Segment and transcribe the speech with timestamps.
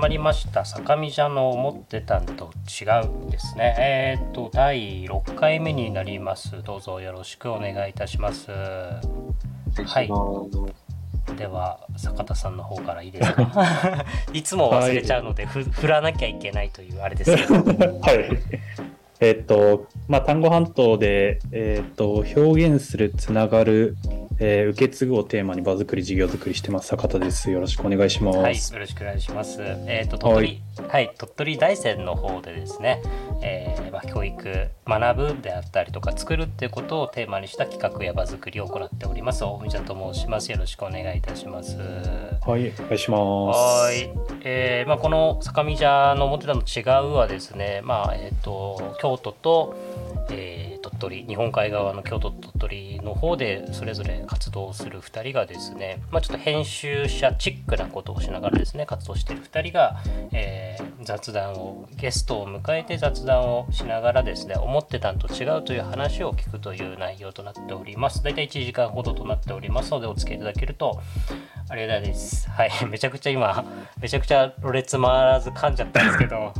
[0.00, 0.64] まりました。
[0.64, 2.84] 坂見じゃの思ってたんと違
[3.26, 3.74] うですね。
[3.78, 6.62] えー、っと第6回目になります。
[6.62, 8.50] どうぞよろしくお願いいたします。
[8.50, 9.00] は
[10.00, 10.08] い。
[11.36, 14.06] では坂田さんの方からいいですか？
[14.32, 17.54] いつも忘れちゃうので、はい、振らなきゃいけないというあれですけど。
[18.00, 18.24] はい。
[19.20, 23.98] えっ、と、まあ、単語半島で、えっ、と、表現する、つながる、
[24.42, 27.50] えー、受け継ぐをテーマに場作り、事業作りしてます、坂田です。
[27.50, 28.38] よろしくお願いします。
[28.38, 29.60] はい、よろしくお願いします。
[29.60, 33.02] えっ、ー、と、鳥取、はい、はい、鳥取大山の方でですね、
[33.42, 39.44] えー、まあ、教育、学ぶであったりとか、作るっていうことをテーマにした企画や場作りを行っております。
[39.44, 40.50] 大見ちゃんと申します。
[40.50, 41.76] よろしくお願いいたします。
[41.76, 41.84] は
[42.56, 43.58] い、お願いします。
[43.58, 44.10] はい。
[44.44, 49.76] えー、まあ、この坂見茶の思ってたの違うはですね、まあ、えっ、と、京都と、
[50.30, 71.00] えー、鳥取日本海側の京都と鳥取の方でそれぞれ活動する2人がですね、まあ、ちょっと編集者チックなことをしながらですね活動している2人が、えー、雑談をゲストを迎えて雑談をしながらですね思ってたんと違うという話を聞くという内容となっております大体1時間ほどとなっておりますのでお付き合いいただけると
[71.70, 72.50] ありがたいです。
[72.50, 72.70] はい。
[72.90, 73.64] めちゃくちゃ今、
[74.00, 76.52] めちゃくちゃろれつ回らず噛んじゃったんですけど、 は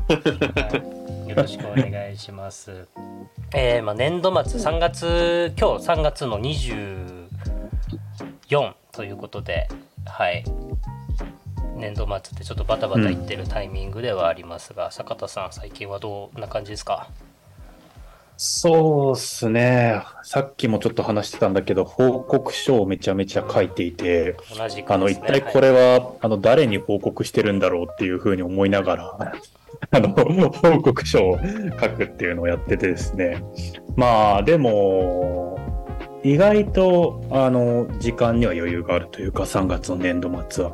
[1.27, 2.87] い、よろしくお願いします。
[3.53, 9.69] えー、まあ、年度末3月今日3月の24ということで
[10.05, 10.43] はい。
[11.77, 17.07] 年度末ってちょっとバタバタいってるタイミングではありますが、うん、坂田さん最近はどんな感じですか？
[18.37, 20.03] そうっすね。
[20.25, 29.33] さっきもちょっと話してたんだけど、報告書をめちゃめちゃ書いていて、同じ、ね、あの、一体これは、はい、あの、誰に報告してるんだろうっていうふうに思いながら、
[29.91, 30.11] あの、
[30.51, 31.39] 報告書を
[31.81, 33.43] 書くっていうのをやっててですね。
[33.97, 35.59] まあ、でも、
[36.23, 40.73] 意外と、あの、時間には余裕があるというか、3月の年度末は。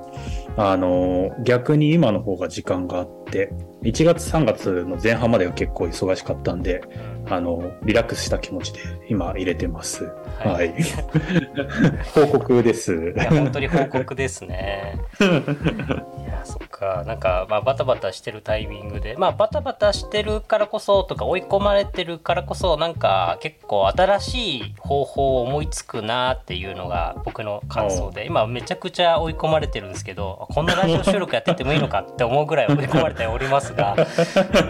[0.57, 3.53] あの、逆に今の方が時間があって、
[3.83, 6.83] 1月3月の前半までは結構忙しかったんで、
[7.29, 10.11] あの、リラックスした気持ちで今入れてます。
[10.39, 10.69] はい。
[10.69, 10.85] はい、
[12.15, 13.13] 報告です。
[13.17, 15.01] いや、本当に報告ですね。
[15.21, 15.25] い
[16.29, 17.05] や、そっか。
[17.07, 33.97] なんか、まあ、バタバタしてるタイミングで、まあ、バタバタしてるからこそとか、追い込まれてるからこそ、なんか、結構新しい方法を思いつくなっていうのが僕の感想で、今めちゃくちゃ追い込まれてるんですけど、こんなラジオ収録やっててもいいのかって思うぐらい追い込まれておりますが、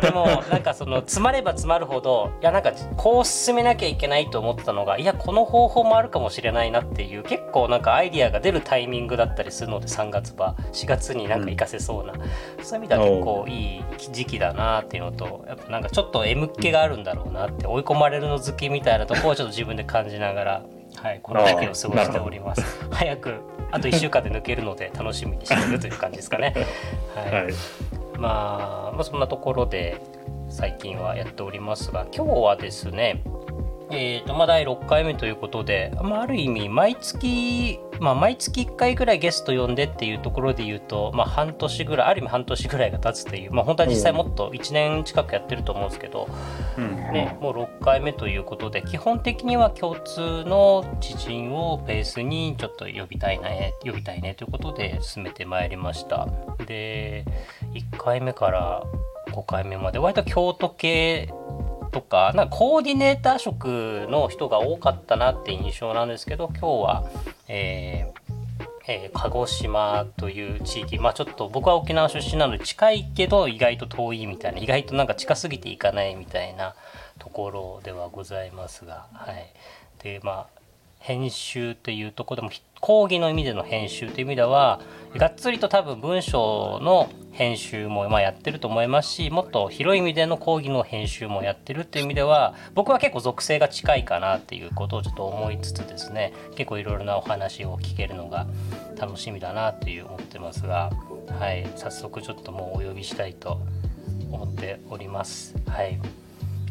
[0.01, 20.63] でも、なんかその、詰まれば詰まるほど、やなんかこう進めなきゃいけないと思ってたのがいやこの方法もあるかもしれないなっていう結構なんかアイディアが出るタイミングだったりするので3月は4月になんか活かせそうな、うん、そういう意味では結構いい時期だなっていうのとやっぱなんかちょっと M っ気があるんだろうなって追い込まれるの好きみたいなとこをちょっと自分で感じながら。
[20.97, 22.63] はい、この時期を過ごしております。
[22.91, 23.35] 早く
[23.71, 26.55] あと1週間で抜けるので楽しみにしてるという感じですかね。
[27.15, 27.53] はい、はい、
[28.19, 30.01] まあ、まあそんなところで
[30.49, 33.23] 最近はやっておりますが今日はですね
[33.91, 46.29] えーとまあ、第6回目ということで、まあ、ある意味毎月、まあ、毎月1回ぐらいゲスト呼んでっていうところで言うと、まあ、半年ぐらいある意味半年ぐらいが経つという、まあ、本当は実際もっと1年近くやってると思うんですけど、
[46.77, 56.29] うん、ね、もう6回目ということで基本的には共通の知人をベースにちょっと呼びたいね呼びたいねということで進めてまいりました。
[56.67, 57.25] で
[57.75, 58.83] 1回目から
[59.31, 61.33] 5回目まで割と京都系
[61.91, 67.05] とかなんかコーディネーター職の人が多かったなって印象なんですけど今日は、
[67.49, 68.37] えー
[68.89, 76.75] えー、鹿児島という地域まあちょっと僕は沖縄出身なので近いけど意外と遠いみたいな意外となんか近すぎていかないみたいな
[77.19, 79.53] ところではございますがはい。
[80.03, 80.57] でまあ
[80.99, 82.51] 編集っていうとこでも
[82.81, 84.81] 講義の意味での編集という意味では
[85.17, 98.47] がっつりと多分文章の編集もまあやってると思いますしもっと広い意味での講義の編集もやってるっていう意味では僕は結構属性が近いかなっていうことをちょっと思いつつですね結構いろいろなお話を聞けるのが
[98.99, 100.91] 楽しみだなっていう思ってますが
[101.39, 103.61] はい早速ちょっともうお呼びしたいと
[104.31, 106.01] 思っておりますはい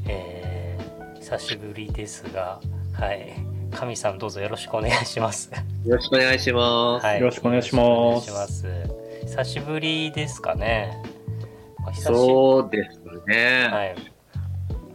[0.07, 2.59] えー、久しぶりですが
[2.93, 3.33] はい
[3.71, 5.51] 神さんどうぞよろしくお願いします。
[5.85, 7.05] よろしくお願いします。
[7.05, 9.04] はい、よろしくお願いします。
[9.25, 11.01] 久しぶりですかね。
[11.93, 13.69] そうですね。
[13.71, 13.95] はい。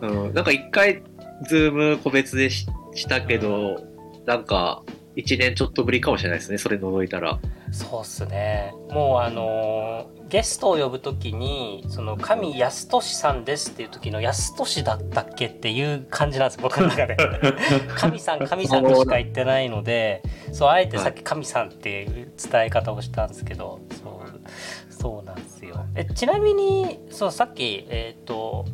[0.00, 1.02] うん、なんか一回、
[1.48, 4.82] ズーム個別でししたけど、うん、なんか、
[5.16, 7.38] 一年ちょっとぶりかもしれないですね、それ除いたら。
[7.72, 17.16] そうっすねもうあのーゲストを呼ぶときにその神安俊さんですっていう時の安俊だったっけっていう感じなんです僕の中で
[17.96, 20.22] 神さん神さんとしか言ってないので
[20.52, 24.19] そうあえてさっき神さんっていう伝え方をしたんですけどそう
[24.88, 25.84] そうなんですよ。
[25.94, 28.66] えちなみにそうさっきえっ、ー、と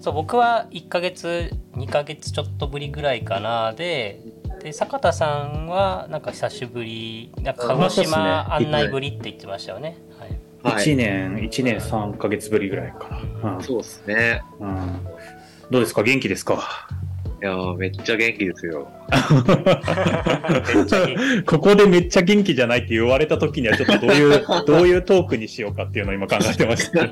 [0.00, 3.72] そう僕は1ヶ月2ヶ月ちょっとぶりぐらいかな。
[3.72, 4.20] で
[4.62, 9.98] で坂田さんはなんか久しぶりなんか鹿児島案内ぶりって言ってましたよね。
[10.62, 13.08] はい、1年1年3か月ぶりぐらいか
[13.42, 13.56] な。
[13.56, 15.06] うん、そうですね、うん。
[15.70, 16.02] どうですか？
[16.02, 16.88] 元気ですか？
[17.42, 18.88] いやめっちゃ元気ですよ。
[21.44, 27.02] ここでめっちゃ元気じゃないって言われた時にはちょっとどういう どういうトークにしようかっていうのを今考えてました。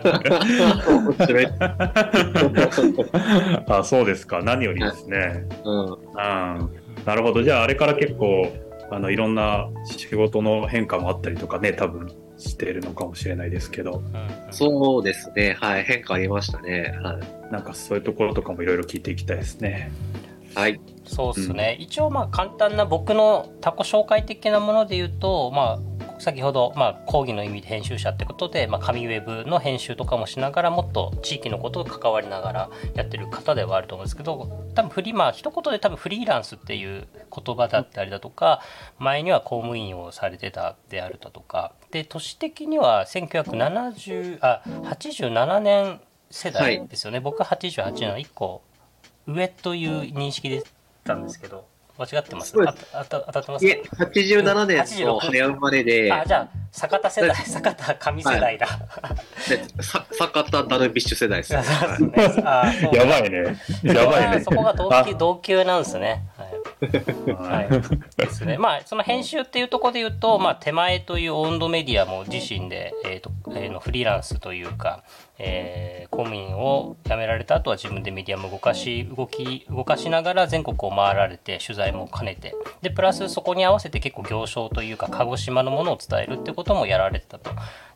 [3.79, 5.45] あそうですか何よりですね。
[5.65, 6.71] うん、うん、な
[7.15, 8.51] るほどじゃああれから結構
[8.91, 14.03] あのいろんな仕事の変化もあったりとかね多分しているのかもしれないですけど、
[14.51, 15.57] そうですね。
[15.61, 15.85] はい。
[15.85, 19.93] 変化ありましたね、はい、なんかそういうところとかもいろいろ聞いていきたいですね。
[20.55, 20.81] はい。
[21.05, 25.79] そうですね、うん、一応まあ簡単な僕の他己紹介的なもので言うとまあ
[26.19, 37.07] 先ほど、まあ、講義の意味で編集者ってことで、まあ、紙ウェブの編集とかもしながらもっと地域のことと関わりながらやってる方ではあると思うんですけど多分フリまあ一言で多分フリーランスっていう
[37.45, 38.61] 言葉だったりだとか
[38.99, 46.01] 前には公務員をされてたであるだとかで都市的には1970あ87年
[46.31, 48.63] 世代ですよね、はい、僕は88年の1個
[49.27, 50.63] 上という認識で
[51.05, 51.74] たんですけど。
[51.97, 52.55] 間違ってます？
[52.61, 53.67] ああ当たってます？
[53.67, 56.13] いえ、87年の早生まれで。
[56.13, 58.67] あ、じゃあ、坂田世代、坂田神世代だ。
[60.11, 61.55] 坂田ダルビッシュ世代です。
[61.55, 61.61] ね、
[62.93, 63.57] やばいね。
[63.85, 64.41] やばいね。
[64.41, 66.25] そこが同級同級なんですね。
[66.37, 67.69] はい。
[67.69, 68.59] はい、ですね。
[68.59, 75.05] まあ、その編集っていうところで言うと、まあ、手前という温度メディアも自身で、えっ、ー、と、えー、のフリーランスというか、
[75.39, 87.51] えー、公務員を辞められた後は自分でメディアも動かし動き動かしながら全国を回られて取材も兼ねてでプラスそこに合わせて結構行商というか鹿児島のものを伝えるってこともやられてたと。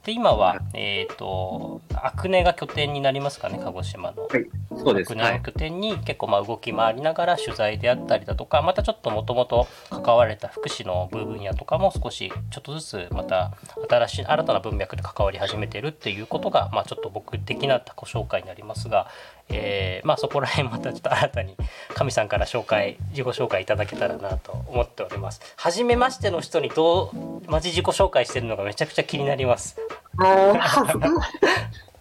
[0.04, 4.26] で今は、えっ、ー、とアクネが拠点になりますかね鹿児島の。
[4.26, 4.46] はい
[4.78, 13.52] そうですアクネの拠点に結構まあ動き回りながら取材であったりだとかまたちょっともともと関われた福祉の部分やとかも少しちょっとずつまた
[13.88, 19.08] 新しい新たな文脈で関わり始めてるっていうことが、まあ、ちょっと僕的なご紹介になりますが、
[19.50, 21.56] えー、まあそこら辺またちょっと新たに
[21.94, 25.40] 神さんから紹介自己紹介いただけたらなと思っております。
[25.56, 29.76] 初めましての人にどうマジ自己紹介してるのがめちゃくちゃ気になります。
[30.18, 30.86] ああ、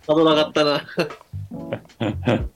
[0.07, 0.81] 危なかったな。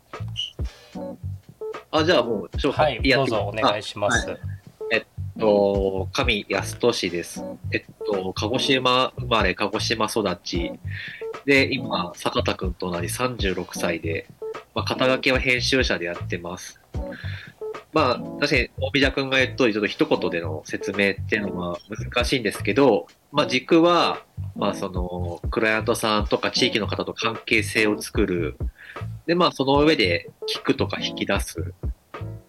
[1.94, 4.30] あ、じゃあもう紹介、はい、どうぞお願いします。
[4.30, 4.38] えっ
[5.40, 7.44] と、神安俊です。
[7.72, 10.72] えっと、鹿児島生まれ、鹿児島育ち。
[11.46, 14.28] で、今、坂田くんと同じ36歳で、
[14.74, 16.80] まあ、肩書きは編集者でやってます。
[17.94, 24.22] まあ、確かに、大宮君が言うとり、ちょっと一言での説明っていうのは難しいんですけど、まあ、軸は、
[24.56, 28.58] まあ、その、クライアントさんとか地域の方と関係性を作る。
[29.26, 31.74] で、まあ、その上で聞くとか引き出す。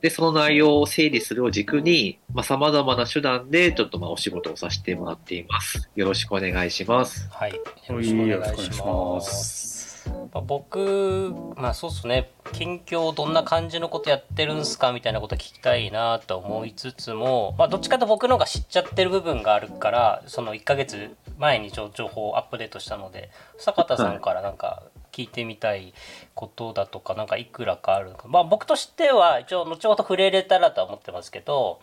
[0.02, 5.88] で、その内容を整理するを軸に、まあ、様々な手段で、ちょっとまあ、お仕事をさせてもらっています。
[5.94, 7.28] よろしくお願いします。
[7.30, 7.52] はい。
[7.52, 10.11] よろしくお願いします。
[10.35, 24.82] まあ、僕、まあそうっすね、近況どんな感じのことやってるんすかみたいなこと聞きたいなと思いつつも、まあどっちかと僕の方が知っちゃってる部分があるから、その1ヶ月前に情報をアップデートしたので、坂田さんからなんか
[25.12, 25.92] 聞いてみたい
[26.35, 31.81] ことだとかなんかいくらかあるまあ僕としては一応後ほど触れれたらとは思ってますけど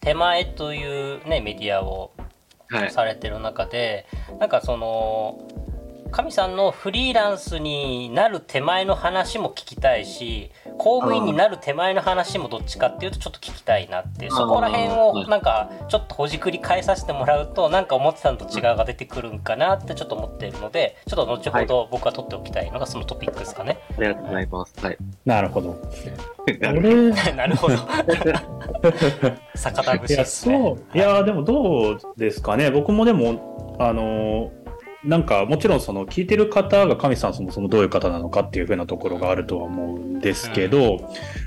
[0.00, 2.10] 手前というねメディアを
[2.90, 5.48] されてる中で、はい、なんかその
[6.14, 23.80] 神さんのフリーランスになる手前の話も聞きたいし公務員になる手前の話もどっちかっていうとちょっと聞きたいなってそこら辺をなんかちょっとほじくり返させてもらうとなんか思ってたのと違うが出てくるんかなってちょっと思っているのでちょっと後ほど僕は取っておきたいのがそのトピックですかね。
[23.98, 24.86] ありがとうございます。
[24.86, 25.76] はい、なるほど。
[27.34, 27.74] なるほど。
[29.56, 30.76] 逆田節ですね。
[30.94, 34.52] いやでもどうですかね僕もでもあの
[35.04, 41.00] なんかもちろんその聞いてる方が神さんそもそもどういう方なのかっていうふうなところがあるとは思うんですけど、うん、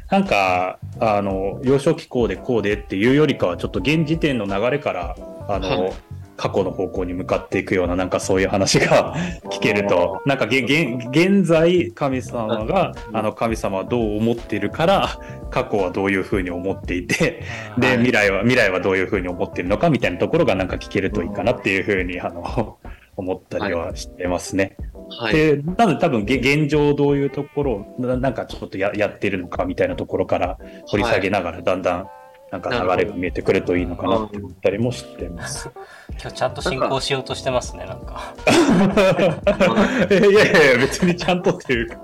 [0.10, 5.16] なんかあの幼少期こうでこうでっていうよりかはちょっと現時点の流れから
[5.50, 5.94] あの、はい、
[6.38, 9.16] 過去の方向に向かっていくような、なんかそういう話が
[9.50, 17.44] 聞けると、なんか現在、神様が、あの神様はどう思っているから、過去はどういうふうに思っていて、
[17.78, 17.98] で、はい。
[17.98, 22.78] 未来は、未来はどういうふうに思っているのかみたいなところがなんか聞けるといいかなっていうふうに、あの、
[23.18, 24.78] 思ったりはしてますね。
[25.20, 25.34] はい。
[25.34, 30.58] で、なので多分げ現状どういうところをななんかちょっとややってるのかみたいなところから
[30.88, 32.10] 掘り下げながらだんだん
[32.52, 35.70] なんか流れが見えてくるといいのかなって思ったりもしてます。
[36.20, 38.34] 今日ちゃんと進行しようとしてますねなんか。
[40.10, 41.98] いやいやいや別にちゃんとっていうか。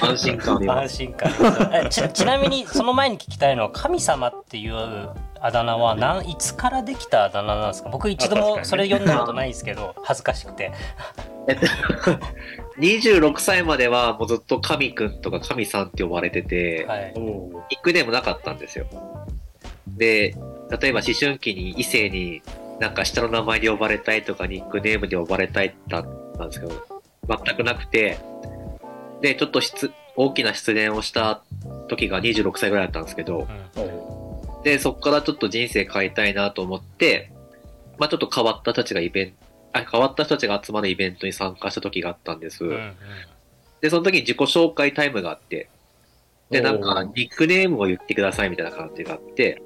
[0.00, 0.96] 安心感ありま安す。
[0.98, 1.30] 心感
[1.72, 4.74] えちちなみにその前に聞きたいのは神様っていう
[5.40, 6.36] あだ名はなんい。
[6.38, 7.88] つからできたあだ名なんですか？
[7.90, 10.70] 僕一度もそれ読んだことないんですけど恥ずかしくて。
[11.46, 11.66] えっと、
[12.80, 17.12] 26歳まではもうずっと神くんとか神さんって呼ばれてて、はい。
[17.16, 17.22] ニ
[17.76, 18.86] ックネームなかったんですよ。
[19.96, 20.34] で、
[20.80, 22.42] 例えば思春期に異性に
[22.80, 26.86] なんか下の名前で呼ばれたいとかニックネームで呼ばれたいだったんですけど、
[27.28, 28.18] 全くなくて、
[29.20, 31.42] で、ちょっと失大きな失恋をした
[31.88, 37.30] 時が26歳ぐらいだったんですけど、うんで、そこからちょっと人生変えたいなと思って、
[37.98, 39.34] まあちょっと変わった人たちがイベント、
[39.74, 42.64] あ変わった人たちが集まるイベントに参加した時があったんです。
[42.64, 42.96] うんうん
[43.80, 45.68] で、その時に自己紹介タイムがあって、
[46.50, 49.62] で、なんか、ニックネームを言ってくださいみたいな感じがあって、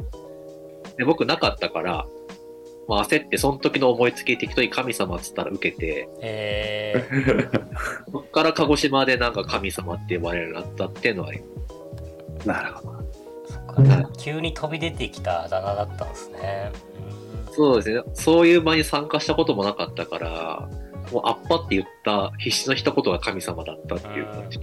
[0.97, 2.07] で、僕なかったから、
[2.89, 7.69] まあ、焦って、その時の思いつき適当に神様っつったら受けて、えー。
[8.11, 11.43] そっから鹿児島でなんか神様って呼ばれるようになったっていうのはあり
[12.45, 12.99] なるほど。
[13.47, 14.11] そっか。
[14.17, 16.73] 急に飛び出てきたあだ名だったんですね。
[17.49, 17.55] うん。
[17.55, 18.03] そうですね。
[18.15, 20.69] そういう場に参加したこともなかったから、
[21.13, 24.61] もうあっぱって言った必死の一言が神様だったっていう感じ。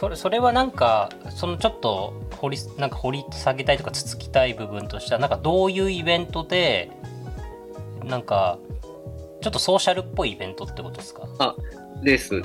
[0.00, 6.90] それそれはなんかそのちょっと掘りなんか掘り下げたいとかつつきたい部分としてはなんかどういうイベントで
[8.04, 8.58] なんか
[9.42, 11.28] ちょっとソーシャルっぽいイベントってことですか？
[11.38, 11.54] あ
[12.02, 12.40] です。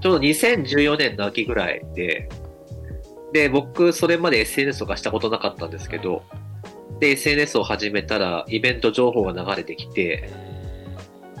[0.00, 2.28] ちょうど2014年の秋ぐらいで、
[3.32, 6.22] で、僕、それまで SNS とかしたことなかったんですけど、
[7.00, 10.30] で、SNS を始めたら、イベント情報が流れてきて、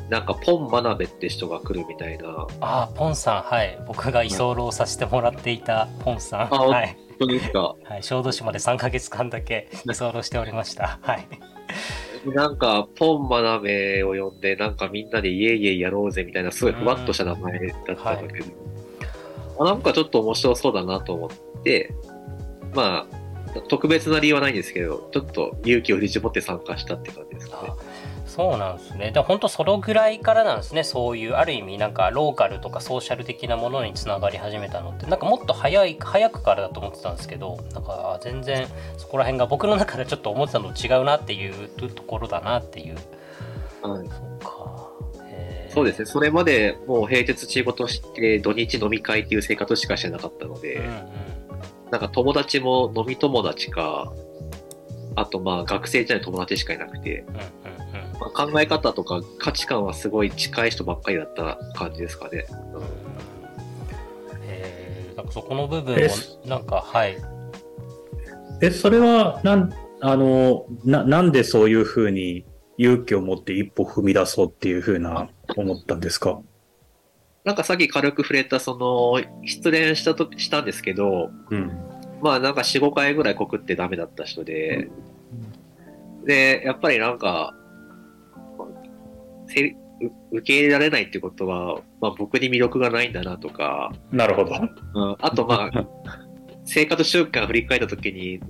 [0.08, 3.42] なんか、ポン・マナベって人が来るみたいな、本ああポンさん。
[3.42, 3.78] はい。
[3.86, 6.54] 僕が居候させてもらっていたポンさん。
[6.54, 7.76] あはい、当ですか？
[7.84, 10.98] はい、小豆島で3ヶ月間だけ居候しておりました。
[11.02, 11.28] はい。
[12.34, 18.46] なんか、ポン・マナベを呼んで、なんかみんなでイエイイエイやろうぜみたいな、すごいふわっとした名前だったんだけど、
[19.60, 21.94] あなんかちょっと面白そうだなと思って、
[22.74, 23.06] ま
[23.54, 27.68] あ、特別な理由はないんですけど、ちょっと勇気を振り絞って参加したって感じですかね。
[27.70, 27.76] あ。
[28.38, 29.10] そうなんですね。
[29.10, 30.84] でも本当そのぐらいからなんですね。
[30.84, 35.06] そういうある意味なんかローカルとかソーシャル的なものにつながり始めたのって。
[35.06, 42.94] なんかもっと早い早くからだと思ってたんですけどなんかあ全然そこら辺が僕の中でちょっと思ってたのと違うなっていうところだなっていう。
[43.82, 44.06] はい。
[44.06, 44.88] そうか。
[45.70, 46.06] そうですね。
[46.06, 50.92] それまでもう平日仕事して土日飲み会っていう生活しかしてなかったので、うんうん。
[51.90, 54.12] なんか友達も飲み友達か、
[55.16, 57.87] あとまあ学生時代の友達しかいなくて、うんうんうん
[58.20, 62.46] まあ、考え方とか価値観はすごい近い人ばっかりだった感じですかね。
[62.74, 62.82] うん
[64.42, 65.16] へー。
[65.16, 67.16] なんかそこの部分えをなんかはい。
[68.60, 72.44] え、それは、なん、あの、な、なんでそういうふうに
[72.76, 76.40] 勇気を持って一歩踏み出そうっていうふうな思ったんですか？
[77.44, 81.70] なんかさっき軽く触れたその失恋したとしたんですけど、うん。
[82.20, 84.88] まあなんか4、5回ぐらい告ってダメだった人で、
[86.26, 87.54] で、やっぱりなんか、
[90.30, 94.54] 受け入れられないってことは、まあ僕に魅力がないんだなとか、なるほど。
[94.54, 95.86] うん、あとまあ、
[96.64, 98.40] 生活習慣振り返った時に、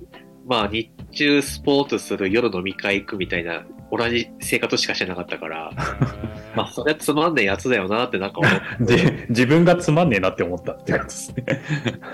[0.45, 5.71] まあ日中スポーツする、夜飲み会行くみたいな、同じ生活しかしてなかったから、
[6.55, 8.97] まあそれはつまんねえやつだよなってなんか思って。
[8.97, 11.43] じ自分がつまんねえなって思ったってことですね。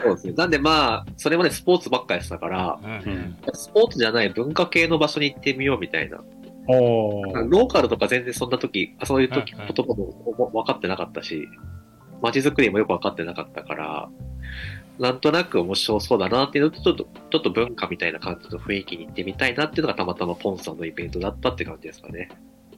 [0.03, 0.33] そうですね。
[0.33, 3.35] なんでまあ、それまでスポーツばっかりやってたから、うんうん。
[3.53, 6.21] スポーツじゃない文化系の場所に行ってみようみたいな。
[6.67, 11.47] ローカルとか全然そんな時、あそういう時、うんうん言葉も分かってなかったし、
[12.21, 14.09] 街づくりもよく分かってなかったから、
[14.99, 22.29] なんとなく面白そうだなっていうのと、ちょっと、ちょっと文化みたいな感じの雰囲気に行ってみたいなっていうのがたまたまポンさんのイベントだったって感じですかね。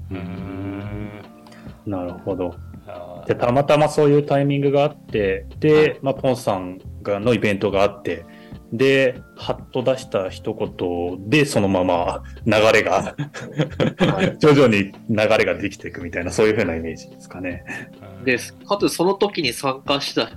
[0.10, 1.22] うーん
[1.86, 2.56] なるほど。
[3.28, 8.26] で、たまたまそういうタイミングがあって、で、まあ、ポンさんがのイベントがあって、
[8.74, 13.16] で、はっと出した一言で、そのまま流れが、
[14.40, 17.64] 徐々に流れができていくみたいな、そういう風なイメージですかね。
[18.20, 20.32] うんで、かつその時に参加した、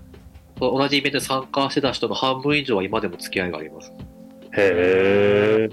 [0.60, 3.92] 同じイベントに参加してた人の半分以上は今でも付き合いがあります。
[4.56, 5.70] へえ。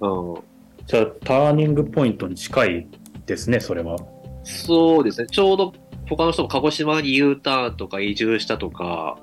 [0.00, 0.42] うん。
[0.86, 2.86] じゃあ、ターニングポイントに近いっ
[3.30, 3.96] ですね、それは。
[4.42, 5.28] そうですね。
[5.28, 5.72] ちょうど
[6.08, 9.18] 他の人も鹿児島に U ターンとか移住したとか、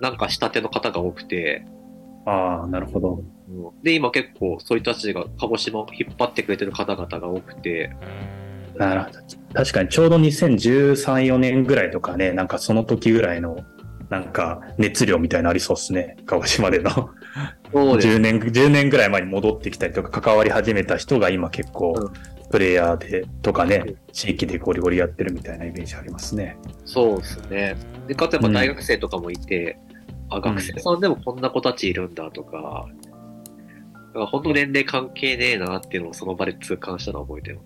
[0.00, 1.64] なんかしたての方が多くて、
[2.26, 3.22] ああ、なるほど。
[3.82, 7.96] で、今結構そういう人たちが鹿児島を引っ張ってくれてる方々が多くて、
[8.30, 8.46] うん
[8.78, 9.18] なるほど。
[9.54, 13.64] 確かにちょうど2013、4年ぐらいとかね、なんかその時ぐらいの、
[14.10, 16.16] なんか熱量みたいなのありそうですね。
[16.26, 16.90] 鹿児島での。
[17.72, 22.10] そうです10年、10年ぐらい前に戻ってきたりとか関わり始めた人が今結う構
[22.50, 26.56] プレイヤーでとかね、地域でゴリゴリやってるみたいなイメージありますね。
[26.84, 27.76] そうですね。
[28.06, 29.78] で、かつやっぱ大学生とかもいて、
[30.28, 32.88] あ、学生さんでもこんな子たちいるんだとか、
[34.08, 37.60] だから本当年齢関係ねえなっていうのをその場で痛感したのを覚えてる。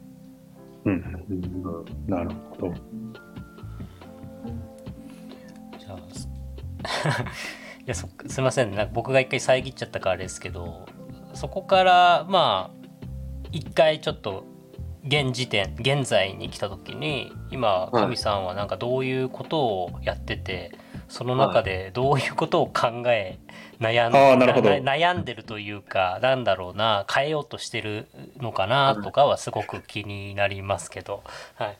[0.84, 1.24] うん。
[1.30, 2.74] うんなるほど。
[5.78, 6.28] じゃあす
[7.80, 10.86] いやそすいませんなんか僕が一回遮っちゃったからあれですけど
[11.34, 12.80] そこからまあ
[13.52, 14.44] 一回ちょっと
[15.04, 20.72] 現時点現在に来た時に今はい神さんはなんかどういうことをやってて、
[21.10, 23.38] その中でどういうことを考え
[23.80, 28.06] 悩ん悩んでるというかなんだろうな変えようとしてる
[28.38, 31.24] のかなとかはすごく気になりますけど、
[31.56, 31.76] はい、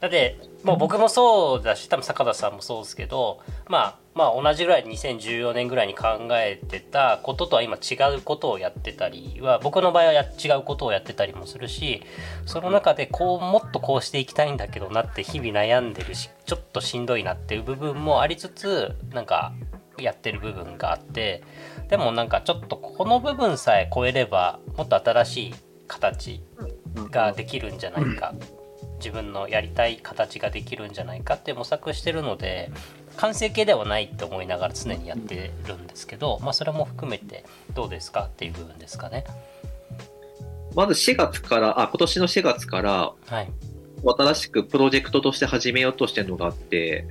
[0.00, 12.02] だってもう僕もそうだし多分坂田さんもそうですけどまあまあ同じぐらい2014年ぐらいに考えてたこととは今違うことをやってたりは僕の場合はや違うことをやってたりもするし
[12.44, 19.52] その中でこうもっとこうしていきたいんだけどなって日々悩んでるしちょっとしんどいなっていう部分もありつつなんか
[19.98, 21.42] やってる部分があって
[21.88, 25.54] でもなんかちょっとこの部分さえ超えればもっと新しい
[25.86, 26.42] 形
[27.10, 28.34] ができるんじゃないか。
[28.98, 32.70] 自分のやりたい形ができるんじゃないかって模索してるので
[33.16, 39.24] 完成形ではないって思いながら常にやってるんですけど、まあ、それも含めてどうですかっていう部分ですかね。
[40.74, 43.50] まず4月から、あ、今年の4月から、はい、
[44.04, 47.06] 新しくプロジェクトとして始めようとしてるのがあって、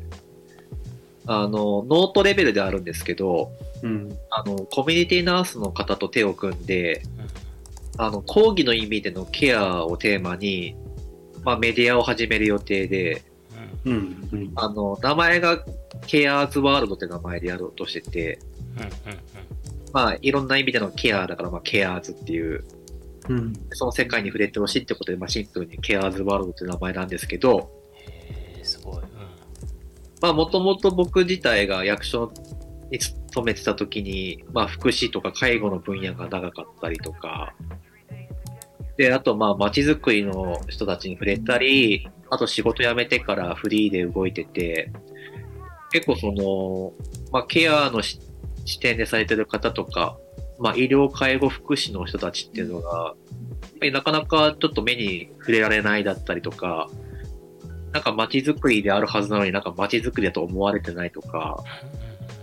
[1.27, 3.51] あの、ノートレベルであるんですけど、
[3.83, 4.18] うん。
[4.29, 7.03] あの、コミュニティナースの方と手を組んで、
[7.98, 10.75] あの、講義の意味でのケアをテーマに、
[11.44, 13.24] まあ、メディアを始める予定で、
[13.85, 14.29] うんうん。
[14.31, 14.51] うん。
[14.55, 15.64] あの、名前が
[16.07, 18.40] ケアーズワールドって名前でやろうとしてて、
[18.77, 18.90] うんうん
[19.94, 22.64] まあ、いろんな意味でのケアだから、まあ、ケアーズっていう、
[23.29, 23.53] うん。
[23.72, 28.96] その世界に触れてほしいってことで、まあ、シンプルにケアーズワールドって名前なんですけど、へえすごい。
[28.98, 29.01] うん
[30.22, 32.31] まあ、もともと僕自体が役所
[32.92, 37.55] に勤めてた時に、まあ、福祉とか介護の分野が長かったりとか、
[38.98, 44.92] で、あと、まあ、街づくりの人たちに触れたり、あと仕事辞めてからフリーで動いてて、
[45.92, 46.94] 結構その、
[47.32, 48.20] まあ、ケアの視
[48.80, 50.18] 点でされてる方とか、
[50.60, 53.16] まあ、医療介護福祉の人たちっていうのが、
[53.62, 56.90] やっぱりなかなかちょっと目に触れられないだったりとか、
[57.92, 61.64] なんか街づくりであるはずなのになんか街づくりだと思われてないとか、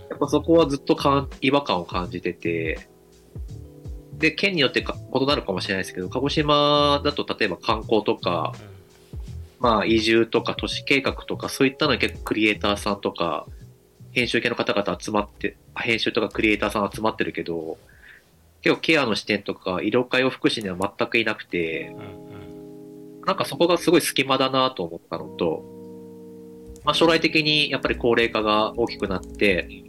[0.09, 2.89] やっぱそこはずっとかん違和感を感じてて、
[4.13, 8.53] で、県によってか異なるかもしれないですけど、鹿児島だと例えば観光とか、
[9.59, 13.45] まあ移住とか都市計画とかそういったのに結構クリエイターさんとか、
[14.11, 17.77] 編集系の方々集まって、あ編集とかクリエイターさん集まってるけど、
[18.61, 21.95] 結構ケアの視点とか医療介護福祉には全くいなくて、
[23.25, 25.63] なんかそこがすごい隙間だなと思ったのと、
[26.83, 29.83] まあ、将来的にやっぱり高齢化が大きくなって、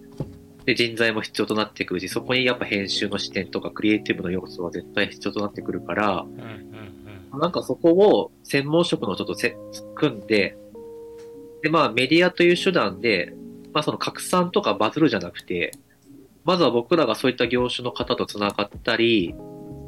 [0.67, 7.00] で人材も必要となってくるし、そこにやっぱ編集の視点とかクリエイティブの要素は絶対必要となってくるから、うんうん
[7.41, 9.57] なんかそこを専門職の人とせ
[9.95, 10.57] 組んで、
[11.63, 13.35] で、まあメディアという手段で、
[13.73, 15.73] まあその拡散とかバズるじゃなくて、
[16.45, 19.35] まずは僕らがそういった業種の方と繋がったり、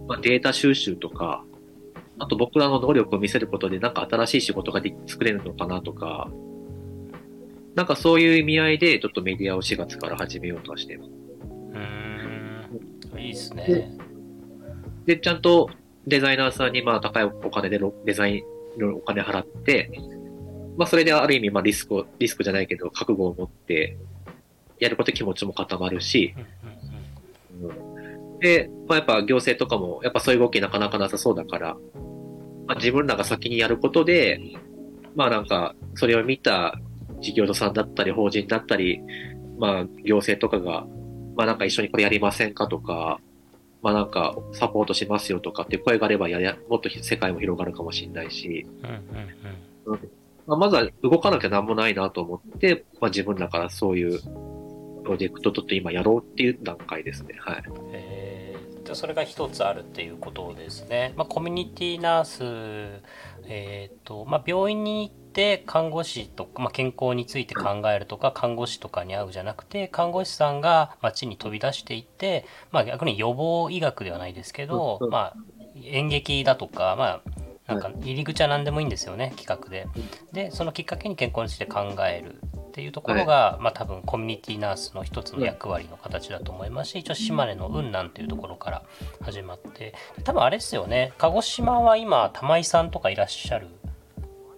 [0.06, 1.44] まあ、データ収集とか、
[2.18, 6.28] あと僕らの能力を見せることでなんか新しい仕事がで作れるのかなとか、
[7.74, 11.10] なんかそういう意味合いでちょっとメディアを4月から始めようとはしてます。
[11.74, 13.96] うんいいですね。
[15.06, 15.70] で、ちゃんと
[16.06, 18.44] デザイナーさんにまあ高いお金でデザイ
[18.78, 19.90] ンのお金払って、
[20.76, 23.98] まあそれである意味まあリスクを、リスクじゃないけど覚悟を持って
[24.78, 26.34] やること気持ちも固まるし、
[27.60, 28.38] うん。
[28.40, 31.76] で、まあ、やっぱ行政とかもやっぱそういう動きなかなかなさそうだから、
[32.66, 34.40] まあ、自分らが先にやることで、
[35.14, 36.78] まあなんかそれを見た
[37.20, 39.00] 事業者さんだったり法人だったり、
[39.58, 40.86] まあ行政とかが、
[41.36, 43.20] まあなんか一緒にこれやりませんかとか、
[43.82, 48.66] まあなんかサポートしますよとかっていう声があればやや、もっと世界も広がるかもしれないし、
[49.86, 50.00] うん
[50.46, 54.20] まあ、まずは動かなきゃなんもないなと思って、まあ自分らからそういう
[55.02, 57.34] プロジェクトちょっと今やろうっていう段階ですね。
[57.38, 57.62] はい。
[57.92, 58.42] えー
[58.94, 61.14] それが一つあるっていうことですね。
[61.16, 63.02] まあ、コミュニティナース、
[63.46, 75.36] えーとまあ、病院にて看護師とか、まあ、健康について考えるとか看護師とかに会うじゃなくて看護師さんが街に飛び出していって、まあ、逆に予防医学ではないですけど、まあ、
[75.84, 79.86] 演劇だとか、まあ、なんか入り口は何でもいいんですよね企画で。
[80.32, 88.82] でそのきっかけに健康について考えるっていうところが、はい、まあ多分コミュニティナースの一つの役割の形だと思いますし、一応島根の雲南というところから
[89.20, 89.94] 始まって。
[90.24, 93.68] 多分あれですよね鹿児島は今玉井さんとかいらっしゃる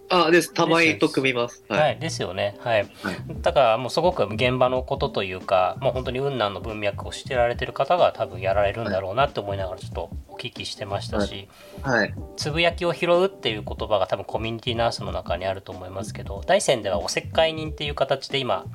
[0.09, 0.53] あです。
[0.53, 1.63] 玉井と組みます。
[1.67, 2.55] はい、はい、ですよね。
[2.59, 2.87] はい。
[3.01, 11.47] はい、だからもうすごく現場のことというか、もう本当に雲南の文脈を知ってられてる方が多分やられるんだろうなって思いながらちょっとお聞きしてましたし、
[11.81, 12.13] はい。
[12.37, 18.65] つぶやきを拾うっていう言葉が多分コミュニティナースの中にあると思いますけど、大山ではおせっかい人っていう形で今、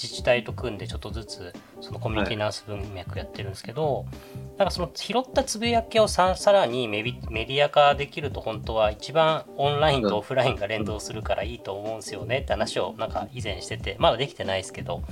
[0.00, 4.06] 自治体と組んでちょっとずつそのコミュニティナース文脈やってるんですけど、
[4.62, 15.02] なんかその拾ったつぶやきをささらにメディア化できると本当は一番オンラインとオフラインが連動するからいいと思うんですよねって話をなんか以前しててまだできてないですけど、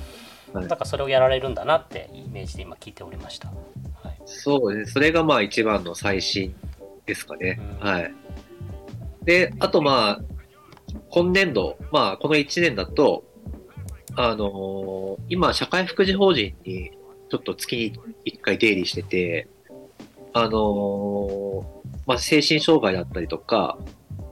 [0.55, 3.49] なんかそれをやられるんだなってイメージで今聞いておりました。
[3.49, 4.93] はい、そうですね。
[4.93, 6.55] それがまあ一番の最新
[7.05, 7.61] ですかね。
[7.83, 8.15] うん、はい。
[9.25, 10.21] で、あとまあ、
[11.11, 13.25] 今年度、まあこの1年だと、
[14.15, 16.93] あのー、今、社会福祉法人に
[17.31, 19.49] ちょっと月に1回出入りしてて、
[20.33, 21.65] あの、
[22.07, 23.79] まあ、精神障害だったりとか、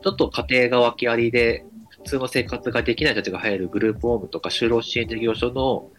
[0.03, 5.91] ちょっと家庭が訳ありで、普通の生活ができない人たちが入るグループホームとか就労支援事業所の、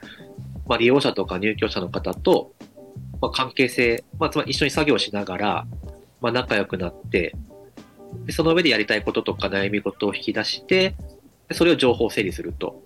[0.67, 2.53] まあ、利用者とか入居者の方と、
[3.21, 5.67] まあ、関係性、まあ、つまり一緒に作業しながら、
[6.21, 7.35] まあ、仲良くなって、
[8.25, 10.95] でその上でやりたいこととか悩み事を引き出して、
[11.51, 12.83] それを情報整理すると。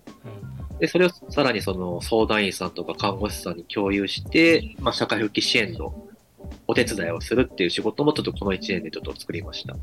[0.83, 6.09] で、それをさらにその相談員さんとか看護師さんに共有して、まあ、社会復帰支援の
[6.67, 9.77] お手伝いをするっていう仕事もちょっとこの1年でちょっと作りました。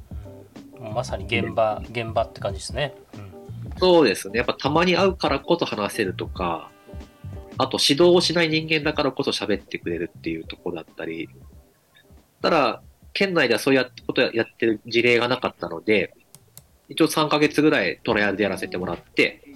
[0.79, 2.95] まさに現場、現場って感じですね。
[3.15, 4.37] うん、そうですね。
[4.37, 6.71] やっぱたまに会うからこそ話せるとか、
[7.57, 11.31] あと指導をしない人間だからこそ喋ってくれるっていうところだったり、
[12.43, 12.83] ただ、
[13.15, 16.13] 県内ではそういうことやってる事例がなかったので、
[16.91, 19.50] 一応3ヶ月ぐらいトライアルでやらせてもらって、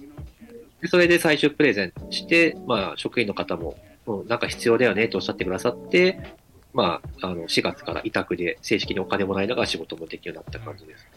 [0.85, 6.19] でそれで最終プレゼンして、まあ、職員の方も、うん、なんか必要だよねとおっしゃってくださって、
[6.73, 11.07] まあ、あの4月から委託で正式にお金もらいながら仕事もできるようになった感じです、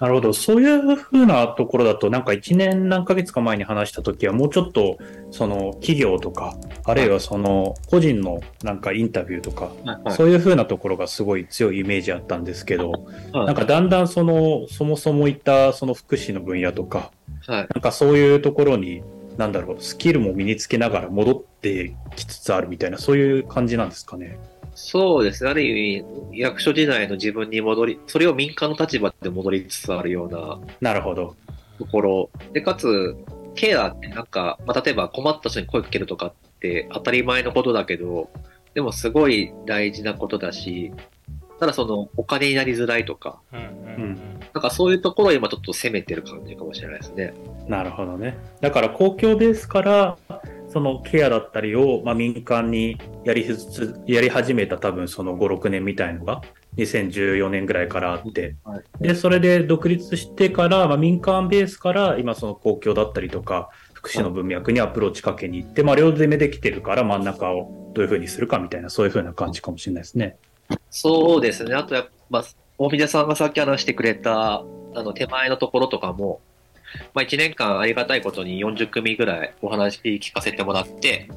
[0.00, 0.32] なるほど。
[0.32, 4.96] そういうふうなところだと、なんか1年何ヶ月か前に話したときは、もうちょっと、
[5.30, 12.92] その企業とか、あるいはその個人のなんかインタビューとか、はいそういうふうなところがすごい強いイメージあったんですけど、
[13.32, 17.10] はい、なんかだんだんその、そもそもいったその福祉の分野とか、
[17.46, 19.02] はい、なんかそういうところに、
[19.36, 24.38] なんだろう、スキルも身につけながら戻ってきつつあるみたいな、そういう感じなんですかね。
[24.74, 25.50] そうですね。
[25.50, 30.60] ある意味、役所時代の自分に戻り、それを民間の立場で戻りつつあるような。
[30.80, 31.36] なるほど。
[31.78, 32.30] ところ。
[32.52, 33.16] で、かつ、
[33.54, 38.30] ケアってなんか、まあ、例えば困った人に声かけるとかって当たり前のことだけど、
[38.74, 40.92] でもすごい大事なことだし、
[41.60, 43.62] ただそのお金になりづらいとか、うんう
[44.06, 44.20] ん、
[44.54, 47.34] なんかそういうところを今ちょっと攻めてる感じかもしれないですね。
[47.68, 48.38] なるほどね。
[48.62, 50.16] だから公共ですから、
[50.70, 53.46] そのケアだったりを、まあ、民間にやり
[54.06, 56.40] やり始めた多分その5、6年みたいのが
[56.78, 70.38] 2014年ぐらいからあって、はい、で、それで独立してから、まあ、民間ベースから今その公共だったりとか、福祉の文脈にアプローチかけに行って、まあ、両手目できてるから真ん中をどういうふうにするかみたいな、そういうふうな感じかもしれないですね。
[70.90, 71.74] そうですね。
[71.74, 72.44] あとやっぱ、
[72.78, 76.40] 大峰さんがさっき話してくれた、あの、手前のところとかも、
[77.14, 81.28] まあ、1年間ありがたいことに40組ぐらいお話聞かせてもらって、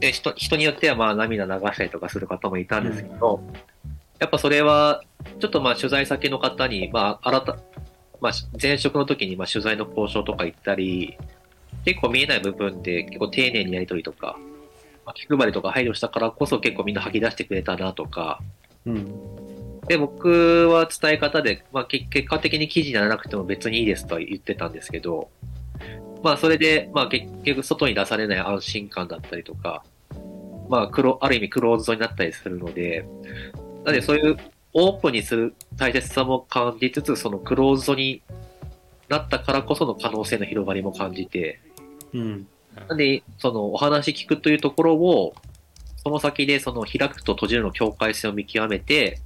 [0.00, 3.54] で人人によってはまあ涙流したりとかする方もいたんですけど、うん、
[4.18, 5.02] やっぱそれは、
[5.40, 7.58] ちょっとまあ取材先の方に、まあ、新た、
[8.20, 11.18] まあ、前職の時にまあ取材の交渉とか行ったり、
[11.84, 14.38] 結構見えない部分で結構丁寧にやり取りとか、
[15.04, 18.40] まあ、気配りとか配慮したからこそ結構みんな吐き出してくれたなとか、
[18.86, 25.30] うん、で、僕は伝え方で、まあ、結果的に記事にならなくても別にいいですとは言ってたんですけど、
[26.22, 29.84] まあ、それで、まあ、結局外に出されない安心感だったりとか、
[30.68, 33.06] まあ、黒、ある意味クローズドになったりするので、
[33.84, 34.36] なのでそういう
[34.74, 38.22] オープンにする大切さも感じつつ、そのクローズドに
[39.08, 41.60] なったからこその可能性の広がりも感じて、
[42.12, 42.46] うん。
[42.88, 45.34] なんで、そのお話聞くというところを、
[46.02, 49.20] その先でその開くと閉じるの境界線を見極めて、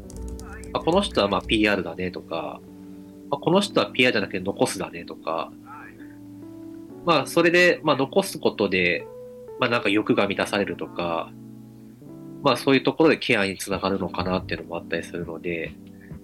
[0.72, 2.60] あこの人はまあ PR だねとか、
[3.30, 5.52] あこの人は PR じゃなくて残すだねとか、
[7.04, 9.06] まあそれで、まあ残すことで、
[9.60, 11.30] まあなんか欲が満たされるとか、
[12.42, 15.72] まあそういうところでケアにつながるのかなっていうのもあったりするので、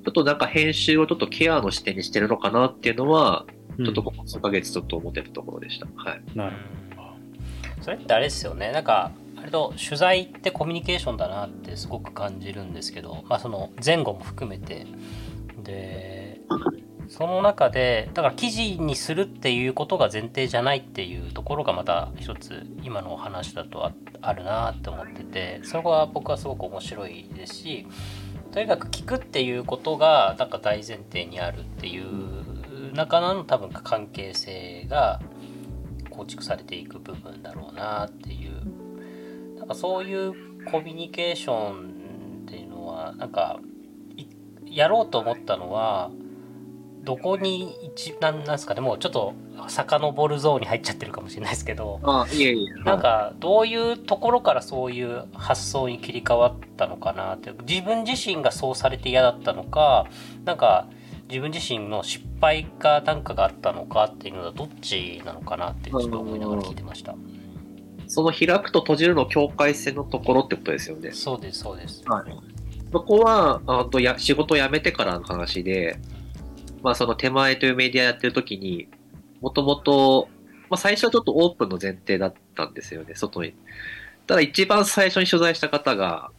[0.05, 3.45] ちょっとなんか編集をちょっとケアの視点にしてるのかなっていうのは、
[3.77, 5.87] ちょっとここ数ヶ月ちょっと思ってたところでした。
[5.97, 6.23] はい。
[6.35, 6.57] なる
[7.81, 14.87] それってあれですよねなんか割と取材ってコミュニケーションだなってすごく感じるんですけど、まあ、その前後も含めて。
[15.63, 16.41] で
[17.09, 27.87] その中でだから記事にするっていうことが前提じゃないっていうところがまた一つ今のお話だとああるなって思っててそこは僕はすごく面白いですし
[28.53, 35.21] とにかく聞くっていうことがなんか大前提にあるっていう中の多分関係性が
[36.11, 38.63] 構築されていく部分だろうなっていう
[39.69, 40.33] なんかそういう
[40.65, 43.61] コミュニケーションっていうのはなんか
[44.17, 44.27] い
[44.77, 46.11] やろうと思ったのは
[47.05, 49.35] どこに一なんなんですかねもうちょっと
[49.69, 52.83] 遡るゾーンに入っちゃってるかもしれないですけどあいえいえ。
[52.85, 60.07] なんかどういうところからそういう発想に切り替わったのかなって自分自身がそうされて嫌だったのか
[60.45, 60.87] なんか
[61.29, 67.15] 自分自身の失敗かなんかがあったのかっていうのはどっちなのかなってちょっと思いながら聞いてました。
[68.09, 71.13] その開くと閉じるの境界線のところってことですよね。
[71.13, 72.03] そうですそうです。
[72.07, 72.33] はい。
[72.91, 75.99] そこは、あとや仕事を辞めてからの話で、
[76.83, 78.89] まあその手前というメディアやってる時に、
[79.41, 80.29] もともと、
[80.71, 83.55] まあ最初はちょっとオープンの前提だったんですよね、外に。
[84.27, 86.31] ただ一番最初に取材した方が、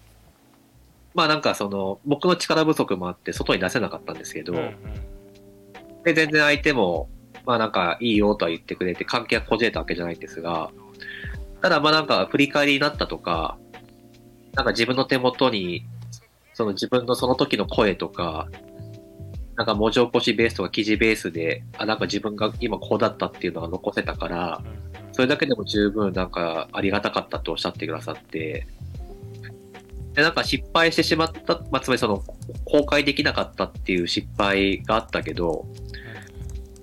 [1.13, 4.75] まあなんかその、僕の力不足もあって外に出せなかったんですけど、うんうん
[6.03, 7.09] で、全然相手も、
[7.45, 10.71] まあなんかいいよとは言ってくれて、関係がこじれたわけじゃないんですが、
[11.61, 13.57] ただまあなんか振り返りになったとか、
[14.53, 15.85] なんか自分の手元に、
[16.53, 18.47] その自分のその時の声とか、
[19.55, 24.61] なんか文字起こしベースとか記事ベースで、あ、なんか自分が今こうだったっていうのが残せたから、
[25.11, 28.65] それだけでも十分なんかありがたかったとおっしゃってくださって、
[30.13, 32.23] で、なんか失敗してしまった、まあ、つまりその
[32.65, 35.65] 公開できなかったっていう失敗があったけど、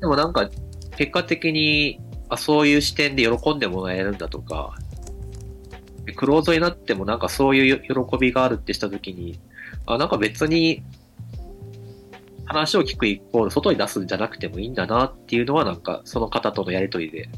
[0.00, 0.48] でもなんか
[0.96, 4.74] 結果的に、あ、そういう視点で喜んでもらえるんだとか、
[6.04, 9.38] でクローズになってもなんかそういう喜びがあるってしたときに、
[9.86, 10.82] あ、なんか別に
[12.46, 17.28] 話を聞く一方で外に出すんじゃなくてもいいんだなっていうのはなんかその方とのやりとりで。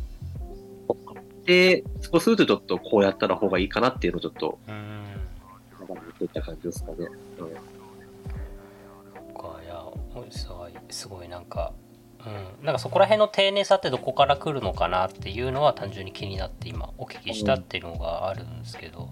[1.44, 4.98] で、そうするとちょっとこうやったら方がいいかなっていうのをちょっと、うんうん
[5.88, 7.08] なんか言ってた感じですかね。
[7.38, 7.48] うん
[9.34, 9.82] かいや
[10.30, 11.72] すごいすごいなんか、
[12.60, 19.08] うん、なんかそこら辺の丁寧さってどこから来るのかなっていうのは単純に気になって今お聞きしたっていうのがあるんですけど、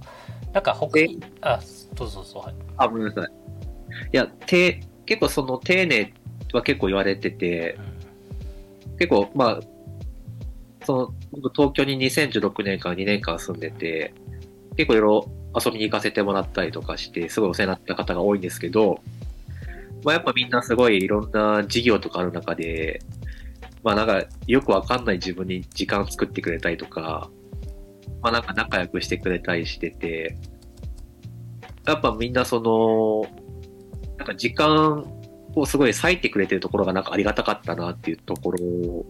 [0.52, 1.08] なんか他え
[1.40, 1.60] あ
[1.94, 3.24] どうぞどうぞはい、あ、ごめんなさい。
[4.12, 6.12] いや、て、結構その丁寧
[6.52, 7.78] は結構言われてて
[8.88, 8.96] う、ん。
[8.98, 9.60] 結構まあ、
[10.84, 14.14] その、僕東京に2016年から2年間住んでて、
[14.76, 15.30] 結構いろいろ
[15.64, 19.00] 遊びに行かせてもらったりとかして、すごいお世話になった方が多いんですけど、
[20.04, 23.00] まあやっぱみんなすごいいろんな事業とかある中で、
[23.82, 27.30] まあなんかよくわかんない自分に時間作ってくれたりとか、
[28.22, 30.36] まあなんか仲良くしてくれたりしてて、
[31.86, 33.26] やっぱみんなその、
[34.16, 35.04] なんか時間
[35.54, 39.06] をすごい割いてくれてるところがなんかありがたかったなっていうところを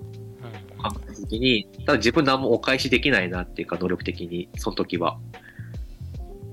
[0.79, 5.18] 考えたときに、ただ自分何もお返しできないなっていうか能力的に、その時は。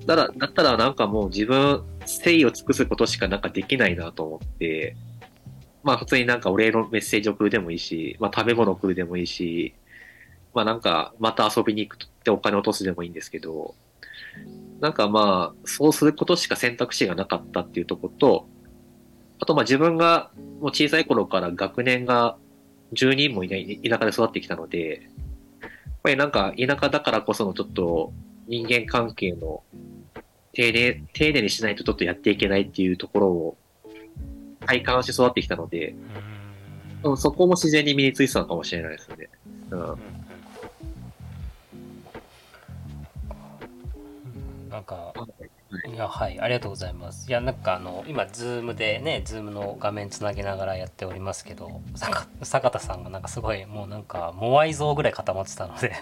[0.05, 4.95] だから、だったらなんかもう自分、誠意を尽くすことしかなんかできないなと思って、
[5.83, 9.73] まあ普通になんかお礼のメッセージ送るでもいいし、まあ食べ物送るでもいいし、
[10.53, 13.75] まあなんかまた遊びに行くってお金落とすでもいいんですけど、
[14.79, 18.47] なんかまあ、そうすることしか選択肢がなかったっていうとこと、
[19.39, 22.37] あとまあ自分がもう小さい頃から学年が
[22.93, 25.09] 10人もいない田舎で育ってきたので、
[25.61, 25.71] やっ
[26.03, 28.13] ぱりなんか田舎だからこそのちょっと
[28.47, 29.63] 人間関係の
[30.53, 33.57] 丁寧、丁寧にしないとちょっとやっていけないっていうところを
[34.65, 35.95] 体感して育ってきたので、
[37.03, 37.11] うん。
[37.11, 39.29] うんそこも自然に身についてたのかもしれないですね。
[39.71, 39.79] うん。
[44.69, 45.13] なんか
[45.93, 55.93] いやはいありがとうございますいやなんかあの今ズームでねズームの画面つなげながらやっておりますけど坂坂田さんがなんかすごいもうなんかモアイ像ぐらい固まってたので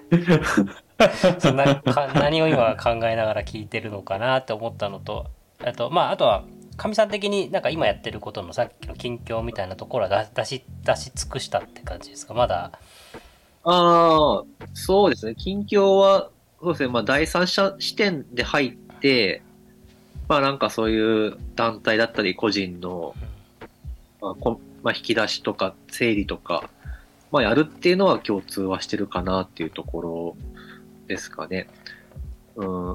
[1.40, 5.28] そんなか何を今考えながら聞いてるのかなって思ったのと
[5.64, 6.44] あとまああとは
[6.78, 12.34] かみさん的になんか今やってることのさっきの近況みたいなところは出出し出し尽くしたって感じですか？
[12.34, 12.72] まだ
[13.64, 15.36] ああ、そうですね。
[15.36, 16.90] 近況は、そうですね。
[16.90, 19.44] まあ、第三者視点で入って、
[20.32, 23.14] まあ、なんかそういう団体だったり、個人の、
[24.22, 26.70] まあこまあ、引き出しとか、整理とか、
[27.34, 30.38] まあ、やるっていうのは共通はしてるかなっていうところ
[31.10, 31.68] ですかね。
[32.56, 32.92] うん。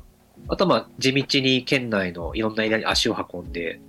[0.48, 3.80] あとはまあ地道に県内のいろんなエリアに足を運んで、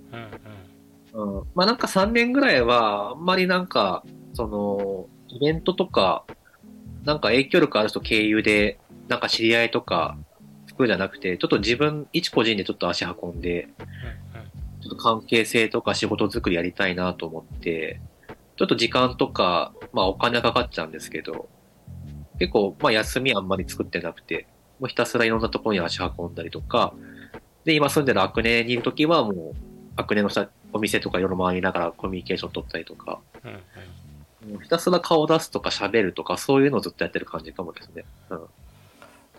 [1.14, 6.26] うんうんうん、まあなんか3年ぐらいは、あんまりなんか、その、イベントとか、
[7.06, 10.18] なんか影響力ある人経由で、なんか知り合いとか、
[10.78, 13.68] 服じゃなくて、ちょっと自分、一個人でちょっと足運んで、
[14.80, 18.00] ちょっと関係性とか仕事作りやりたいなと思って、
[18.56, 21.48] ちょっと時間とか、まあお金かかっちゃうんですけど、
[22.38, 24.46] 結構、まあ休みあんまり作ってなくて、
[24.78, 26.94] もうひたすらいろんなところに足運んだりとか、
[27.64, 29.54] で、今住んでるアクネにいるときはもう、
[29.96, 33.20] アクネのさお店とかいろいろ回りながらコミュニケーション取ったりとか、
[34.62, 38.04] ひたすら顔出すとか喋るとか、そういうのをずっとやってる感じかもですね。
[38.30, 38.40] うん。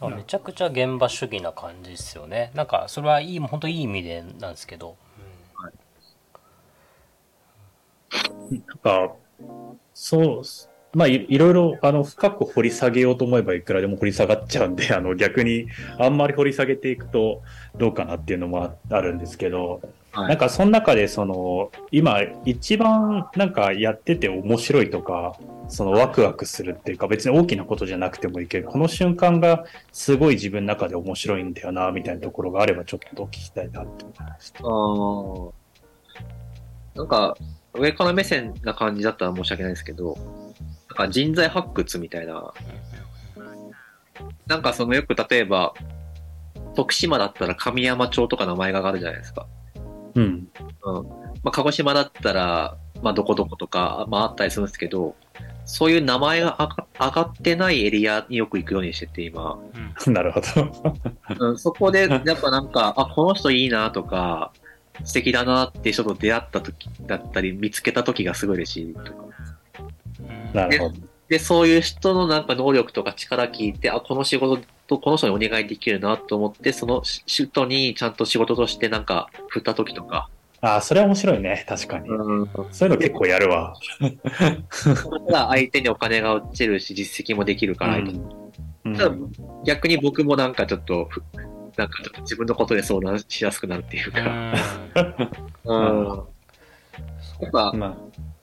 [0.08, 2.52] めちゃくちゃ現場主義な感じですよね。
[2.56, 4.96] なんかそれはいい本当いい意味でなんですけど、
[8.52, 9.14] なんか、
[9.94, 15.68] そう、まあい、いろいろ、あの、深く掘り下げようと思えばいくらでも掘り下がっちゃうんで、あの、逆に、
[16.00, 17.44] あんまり掘り下げていくと
[17.78, 34.64] どうかなっていうのもああるんですけど、はいなんか、その中で、その、今、一番、なんか、やってて面白いとか、その、ワクワクするっていうか、別に大きなことじゃなくてもいいけど、この瞬間が、すごい自分の中で面白いんだよな、みたいなところがあれば、ちょっとお聞きしたいなって思いました。
[34.64, 35.52] あー
[36.96, 37.38] なんか、
[37.74, 42.52] 上から目線な感じだったら申し訳ないですけど、なんか人材発掘みたいな、
[44.48, 45.74] なんかそのよく例えば、
[46.76, 49.48] 徳島だったら神山町とか名前が上がるじゃないですか。
[50.16, 50.24] うん。
[50.24, 51.08] うん。
[51.44, 55.16] まあ、鹿児島だったら、まあ、どこどことか、まあ、あったりするんですけど、
[55.66, 59.60] そういう名前が上が上がってないエリアによく行くようにしてて、今。
[60.06, 60.48] うん なるほど。
[61.40, 64.52] うん、そこで、やっぱなんか、あ、この人いいなとか、
[65.04, 69.12] 素敵だなって人と出会った時だったり、見つけた時がすごい嬉しいとか。
[70.20, 70.96] うんなるほど。
[71.30, 80.30] で、そういう人のなんか能力とか力聞いて、あ、この仕事とこの人にお願いできるなと思って、その人にちゃんと仕事としてなんか振った時とか、
[80.62, 81.66] ああ、それは面白いね。
[81.70, 82.10] 確かに。
[82.10, 83.76] うん、そういうの結構やるわ。
[85.28, 88.96] た ら相手にお金が落ちるし、実績もできるから、うん。
[88.96, 89.16] ただ
[89.66, 91.24] 逆に僕もなんかちょっと、ふ
[91.78, 94.54] なんかちょっと自分のことで相談しやすくなるっていううか、ん。
[95.64, 96.24] うん。
[97.40, 97.98] やっぱ、ま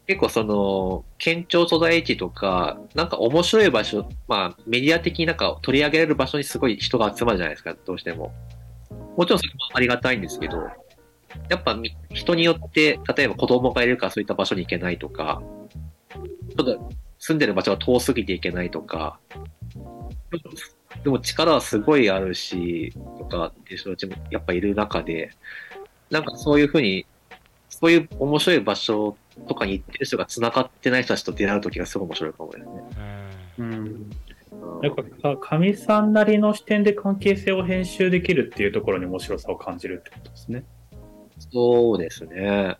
[0.06, 8.32] 結構その、県庁所在地とか、なんか面白い場所、まあメディア的になんか取り上げられる場所にすごい人が集まるじゃないですか、どうしても。
[9.16, 10.58] もちろんそれもありがたいんですけど、
[11.48, 11.76] やっぱ
[12.12, 15.42] 人によって、例えば子供がいるからそういった場所に行けないとか、
[16.12, 19.18] ちょっと住んでる場所が遠すぎて行けないとか、
[21.02, 25.30] でも力はすごいあるし、とかっていう人たちもやっぱいる中で、
[26.10, 27.06] なんかそういうふうに、
[27.68, 29.16] そういう面白い場所
[29.48, 32.70] とかに行ってる人が繋がってない人たちと出会うときがすごい面白いかもですね。
[33.58, 33.72] うん。
[33.72, 34.10] うん
[34.82, 40.64] なんかか、かみさんなりの視点で関係性を編集できるっていうところに面白さを感じるってことですね。
[41.52, 42.76] そうですね。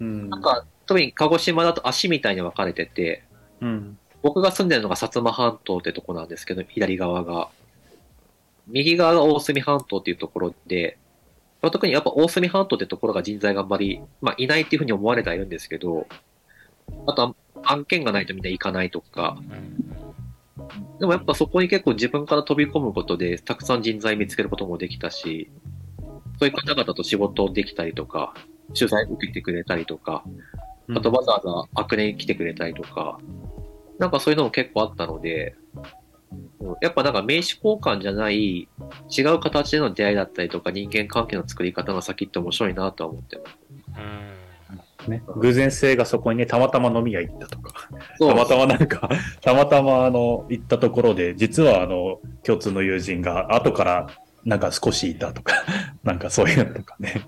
[0.00, 0.30] うん。
[0.30, 3.24] なんか、特に鹿児島だと足みたいに分かれてて、
[3.60, 3.98] うん。
[4.22, 7.48] 僕が住んでるのが薩摩半島ってとこなんですけど、左側が。
[8.66, 10.96] 右側が大隅半島っていうところで、
[11.64, 16.06] まあ特にやっぱ大隅半島ってところが人材があんまり、まあいないっていうふうに思われてはいるんですけど、
[17.06, 19.38] あと案件がないとみんな行かないとか、
[21.00, 25.50] でもやっぱそこに結構自分から飛び込むことで、たくさん人材見つけることもできたし、
[26.38, 28.34] そういう方々と仕事できたりとか、
[28.78, 30.22] 取材受けてくれたりとか、
[30.94, 33.18] あとわざわざアクネに来てくれたりとか、
[33.98, 35.54] なんかそういうのも結構あったので、
[36.80, 38.68] やっぱなんか名刺交換じゃない
[39.16, 43.36] 違う形での出会いだったりとか人間関係の作り方の先って面白いなとは思って。
[43.36, 43.44] ま
[45.04, 45.10] す。
[45.10, 49.08] ね、偶然性がそこにね、たまたま飲み屋行ったとか、そたまたまなんか、
[49.42, 54.08] たまたまあの、行ったところで、実はあの、共通の友人が後から
[54.44, 55.64] なんか少しいたとか、
[56.04, 57.22] なんかそういうのとかね。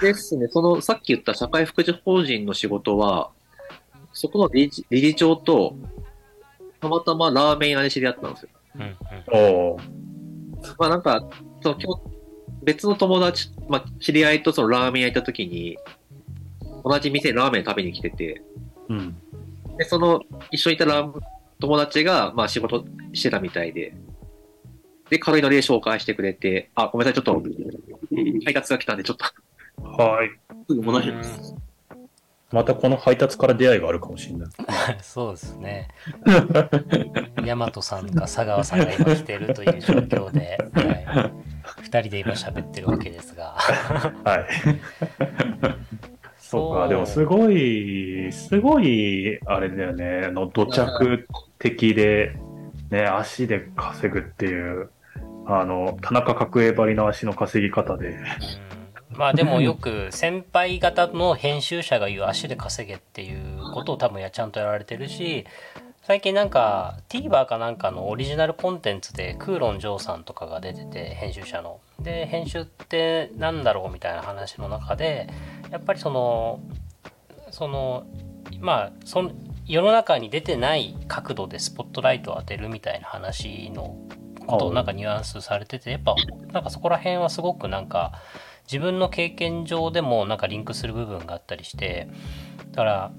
[0.00, 3.30] ですね、そのさっき言った社会福祉法人の仕事は、
[4.12, 5.76] そこの理事長と
[6.84, 8.48] たまたまラーメン屋で知り合ったんですよ。
[9.32, 9.76] おお
[10.78, 11.24] まあなんか、
[11.62, 12.02] その今日
[12.64, 15.76] 別の友達、まあ知り合いとそのラーメン屋行った時に、
[16.84, 18.42] 同じ店にラーメン食べに来てて、
[18.88, 19.16] うん。
[19.78, 21.20] で、その一緒にいたラー
[21.60, 23.94] 友達が、まあ仕事してたみたいで、
[25.10, 27.42] で、軽いノリで紹介してくれて、あ、ごめんなさい、ちょっと、
[28.44, 29.24] 配達が来たんで、ちょっと、
[30.02, 30.30] はい。
[30.68, 31.54] すぐ戻します。
[32.54, 34.48] またこの配達から出会いがあるかもしれない。
[35.02, 35.88] そうですね。
[37.44, 41.32] 大和さんか佐川さんが今来てるという状況で、はい、
[41.82, 43.56] 2人で今喋ってるわけですが。
[44.24, 44.46] はい。
[46.38, 51.26] そうか、でもすごい、すごい、あれだよね、あの、土着
[51.58, 52.36] 的で、
[52.90, 54.90] ね、足で稼ぐっていう、
[55.46, 58.10] あの、田中角栄張りの足の稼ぎ方で。
[58.10, 58.12] う
[58.70, 58.73] ん
[59.16, 65.46] まあでもよく先輩方の編集者が言う足で稼げっていうことを多分やちゃんとやられてるし
[66.02, 71.80] 最近なんか TVer かなんかのオリジナルコンテンツでクーロン・ジョーさんとかが出てて編集者の。
[71.98, 75.28] で編集ってなんだろうみたいな話の中で
[75.70, 76.60] やっぱりその
[77.50, 78.04] その
[78.60, 79.30] まあその
[79.66, 83.96] 世の中に出てない角度でスポットライトを当てるみたいな話の
[84.46, 86.14] ことをなんかニュアンスされててやっぱ
[86.52, 88.12] なんかそこら辺はすごくなんか
[88.64, 92.08] 自分の経験上でもなんかリンクする部分があったりして
[92.70, 93.12] だから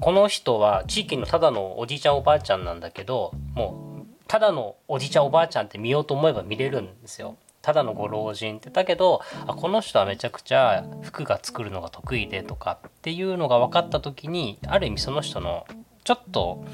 [0.00, 7.36] この人は地域のただのおじいちゃんおばあちゃんなんだけどもうただのおじいちゃんおばあちゃんって見ようと思えば見れるんですよ。
[7.60, 15.66] ただのご老人ってだけどあこの人はめちゃくちゃ服が作るのが得意でとかっていうのが分かった時にある意味その人の
[16.04, 16.64] ちょっと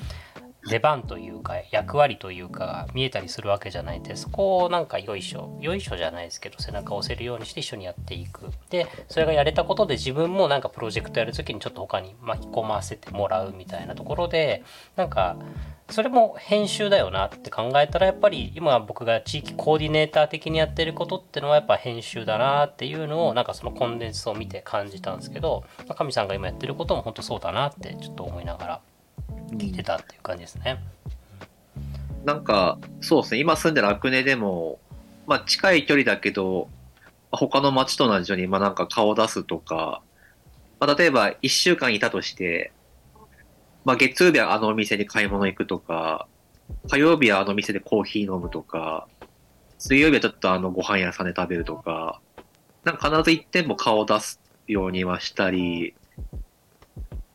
[0.67, 4.01] 出番というか役割というかが見えたりするわけじゃない。
[4.03, 8.51] でそこをなんかよいしょよいしょじゃないですけど背中を押せるようにして一緒にやっていく。
[8.71, 14.63] でそれがやれたことで自分もなんかプロジェクトやる時にちょっと他に巻き込ませてもらうみたいなところで
[14.97, 15.37] なんか
[15.91, 28.81] それも編集だよなって考えたらやっぱり今僕が地域コーディネーター的にやってることってのはやっぱ編集だなっていうのをなんかそのコンデンスを見て感じたんですけど神さんが今やってることも本当そうだなってちょっと思いながら。
[29.53, 30.83] 聞いてたっていう感じですね。
[32.25, 34.79] なんか、そうですね、今住んでるアクネでも、
[35.27, 36.69] まあ近い距離だけど、
[37.31, 40.03] 他の町と同じように、まあなんか顔出すとか、
[40.81, 42.73] まあ例えば1週間いたとして、
[43.85, 46.27] まあ月曜日はあのお店に買い物行くとか、
[46.89, 49.07] 火曜日はあの店でコーヒー飲むとか、
[49.79, 52.21] 水曜日はちょっとあのご飯屋さんで食べるとか、
[52.85, 55.95] なんか必ず一点も顔を出すようにはしたり、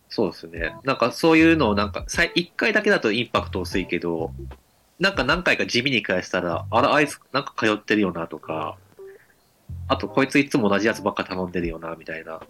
[0.09, 0.75] そうですね。
[0.83, 2.03] なんかそういうのをなんか、
[2.33, 4.31] 一回だけだとインパクト薄いけど、
[4.99, 8.75] なんか何回か地味に返したら、あら、あいつなんか通ってるよなとか、
[9.87, 12.41] あとこいついつも同じやつばっか頼んでるよな、みたいな。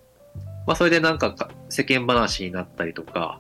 [0.66, 1.36] まあそれでなんか
[1.70, 3.40] 世間話になったりとか、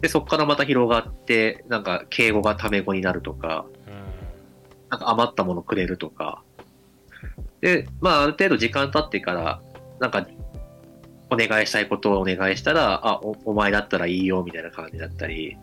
[0.00, 3.66] で、そこからまた広がって、なんか敬語がタメ語になるとか、
[4.88, 6.42] なんか余ったものくれるとか。
[7.60, 9.60] で、まあある程度時間経ってから、
[9.98, 10.26] なんか
[11.30, 15.56] お願いしたいことをお願いしたら、あ、おお前だったらいいよ、みたいな感じだったり、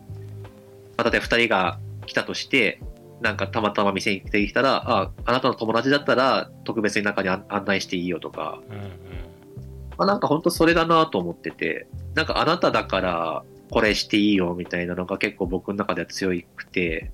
[0.98, 2.82] まあ、例えば二人が来たとして、
[3.22, 8.82] なんかたまたま店に来てきたら、あ、あなたの友達だったら特別に中に案案内していいよとか、うんうん。
[9.98, 17.12] まあ、なんか本当それだなと思ってて、なんかあなただからこれしていいよみたいなのが結構僕の中では強くて、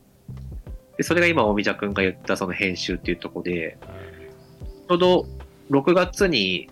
[0.98, 3.78] でそれが今、大見くんが言ったその編集っていうところで、
[4.88, 5.26] ちょうど
[5.72, 6.70] 6月に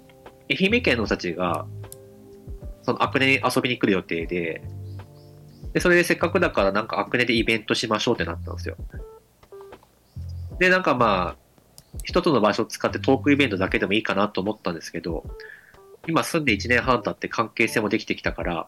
[0.60, 1.66] 愛媛県の人たちが、
[2.84, 4.62] そのアクネに遊びに来る予定で、
[5.74, 8.76] で、それでせっかくだからなんかアクネでイベントしましょうってなったんですよ。
[10.60, 11.42] で、なんかまあ、
[12.04, 15.24] 一つの場所を使ってトークイベントだけでもいいかなと思ったんですけど、
[16.08, 18.68] 今住んで1年半経って関係性もできてきたから、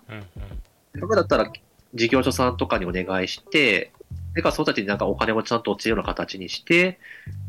[0.93, 1.51] せっかくだったら
[1.93, 3.93] 事業所さんとかにお願いして、
[4.33, 6.99] でか、その人たちになんかお金もちゃんと落ちるような形にして、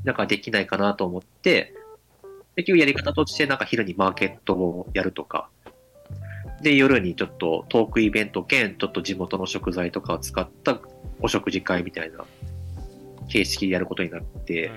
[0.05, 1.75] なんかできないかなと思って、
[2.57, 5.49] 結局やり方としてなんか昼にマーケットをやるとか、
[6.63, 10.79] で、夜にちょっとトークイベント兼、ちょっと地元の食材とかを使った
[11.21, 12.25] お食事会みたいな。
[13.29, 14.71] 形式でやることになって、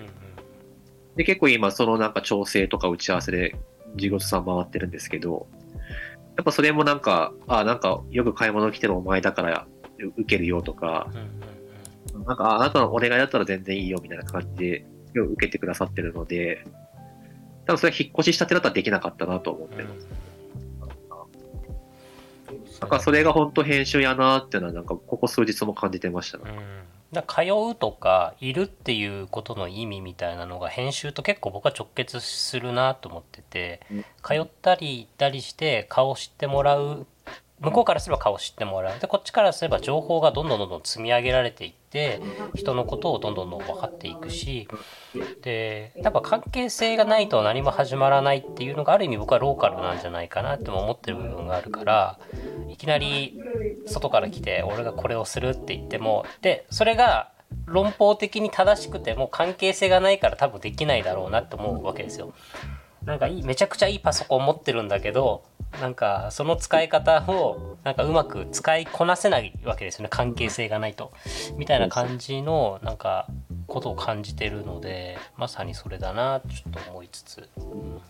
[1.15, 3.55] で、結構今そのなんか調整とか打ち合わせで
[3.95, 5.47] 事業所さん回ってるんですけど、
[6.37, 9.67] やっぱそれもなんか、あなんかよく買い物来てるお前だから
[9.99, 11.11] 受けるよとか、
[12.25, 16.63] なんかああなたのお願いだったら全然いいよみたいな感じで受けてくださってるので、
[17.67, 20.07] 多分それは引っ越ししたてだったらできなかったなと思ってます。
[22.79, 26.43] なんかそれが本当編集やなっていうのはなんかここ数日も感じてましたね。
[26.45, 27.41] うんだ通
[27.71, 37.07] うとかいるっていうことの意味みたいなのが編集と結構僕は直結するなと思っててうん通ったり行ったりして顔を知ってもらう
[37.59, 42.21] 向こうからすれば顔を知ってもらうでこっちからすれば情報がどんどんどんどん積み上げられていって
[42.55, 44.67] 人のことをどんどんどん分かっていくし
[45.41, 52.19] でやっぱ関係性がないと何も始まらないっていうのがある意味僕はローカルなんじゃないかなっても思ってる部分があるから
[52.69, 53.41] いきなり
[53.87, 57.31] 外から来て俺がこれをするって言ってもでそれが
[57.65, 62.33] 論法的に正しくても関係性がないから多分できないだろうなって思うわけですよ。
[63.03, 65.43] なんかいいめちゃくちゃいいパソコン持ってるんだけど
[65.81, 70.09] なんかその使い方をなんかうまく使いこなせないわけですよね。
[70.09, 71.11] 関係性がないと。
[71.57, 73.27] みたいな感じのなんか
[73.67, 76.41] ことを感じてるのでまさにそれだな。
[76.41, 77.49] ちょっと思いつつ。
[77.57, 78.01] うん。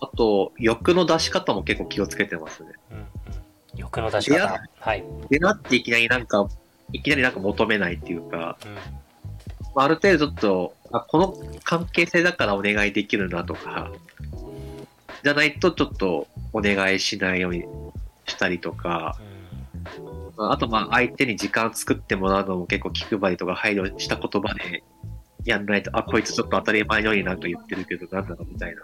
[0.00, 2.70] あと、欲の出し方も結構気をつけてますね。
[2.90, 3.06] うんうん。
[3.76, 4.62] 欲の出し方。
[4.78, 6.48] はい、でなっていきなりなんか、
[6.92, 8.74] いきなりなんか求めないっていうか、うん。
[9.74, 13.90] まあある程度ちょっとあこの関係性だからお願いできるなとか、
[15.26, 17.64] じゃないとちょっとお願いしないように
[18.28, 19.18] したりとか、
[20.36, 24.84] まああとまあ相手に時間作ってもらうのも結構気配りとか配慮した言葉で
[25.44, 28.82] やんないと、あ、こいつちょっと当たり前のようになんか言ってるけどなんだろうみたいな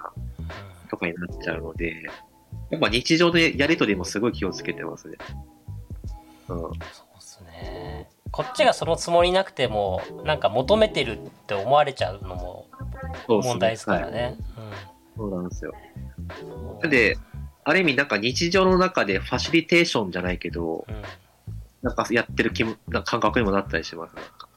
[0.91, 2.03] とかになっちゃうので、
[2.71, 5.17] やっぱ日常のやりとりもすごい気をつけてますね。
[6.49, 6.59] うん。
[6.59, 8.09] そうですね。
[8.33, 12.67] こっちがそのつもりなくてもなんか求めてるって思われちゃうのも
[13.29, 14.13] 問題ですからはい。
[14.13, 14.37] ね。
[15.17, 15.75] そうなんですよ。
[16.89, 17.17] で、
[17.65, 21.03] ある意味なんか日常の中でファシリテーションじゃないけど、うん
[21.83, 24.15] なんかやってる気も、なんか感覚にもなったりします。
[24.15, 24.49] なんか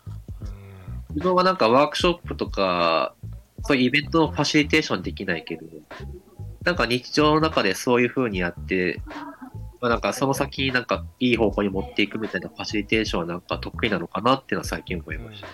[0.41, 3.15] うん自分はなんかワークショップとか、
[3.63, 5.63] そういうイベントのファシリテーションできないけど、
[6.63, 9.01] なんか日常の中でそういう風にやって、
[9.81, 15.47] まあ、なんかその先になんかいい方向に持っていくみたいなファシリテーションはなんか得意なのかなっていうのは最近思いました。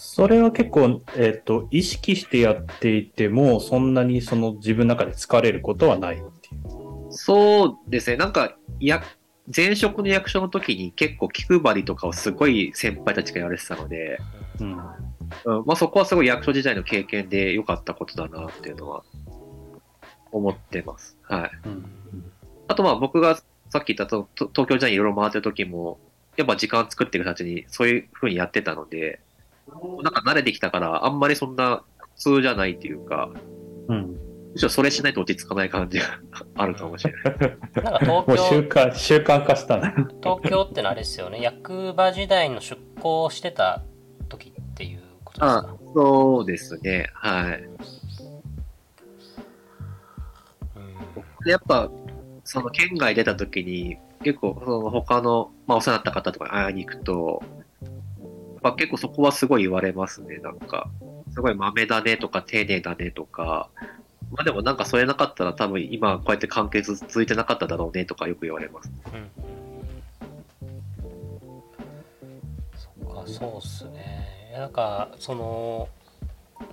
[0.00, 7.10] それは結構、えっ、と、意識してやっていても、そんなにその自分の中で疲れることはないっていう。
[7.10, 9.02] そうですね、なんか、や、
[9.54, 14.20] 前職の役所の時に結構気配りとかをすごい先輩たちがやられてたので、
[14.60, 14.70] うん。
[14.70, 14.76] うん
[15.66, 19.02] まあ、そこはすごい役所時代の経験で良かったことだなっていうのは
[20.30, 21.18] 思ってます。
[21.24, 21.50] はい。
[21.66, 21.84] うん。
[22.68, 23.34] あとまあ僕が
[23.68, 25.98] さっき言ったとと東京時代にいろいろ回ってる時も、
[26.36, 29.20] やっぱ時間作っていく人たちにそういう風にやってたので、
[30.02, 31.82] なんか慣れてきたからあんまりそんな
[32.16, 33.30] 普通じゃないっていうか、
[33.88, 34.16] うん。
[34.52, 36.06] むしろそれしないと落ち着かない感じが
[36.56, 37.24] あるかもしれない。
[37.24, 39.90] なんか東もう習京慣、習慣化したな。
[40.22, 43.82] 東京ってのあれですよね役場時代の出向してた
[44.28, 47.10] 時っていうことですあかそうですね。
[47.14, 47.62] はい。
[47.62, 47.78] うん
[51.44, 51.90] でやっぱ、
[52.44, 57.42] その県外出た時に、結構、その他の、まあお世話になった方とかに会いに行くと、
[58.62, 60.38] まあ、結構そこはすごい言われますね。
[60.38, 60.90] なんか、
[61.32, 63.68] すごい豆だねとか丁寧だねとか、
[64.30, 68.90] まあでもなんかそれなかったら多分今こうやって関係続いてなかっただろうねとかよく言われます。
[69.12, 69.30] うん
[72.76, 75.88] そっかそうっすねなんかその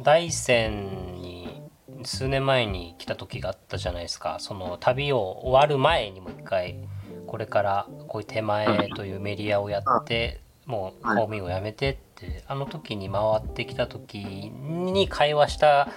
[0.01, 1.61] 大山に
[2.03, 6.75] 数年前に来た時があったじゃないですかその旅を終わる前にも一回
[7.25, 15.89] これからこういう手前というメディアをやってもう公務員を辞めてってあの時に回ってきた時に会話した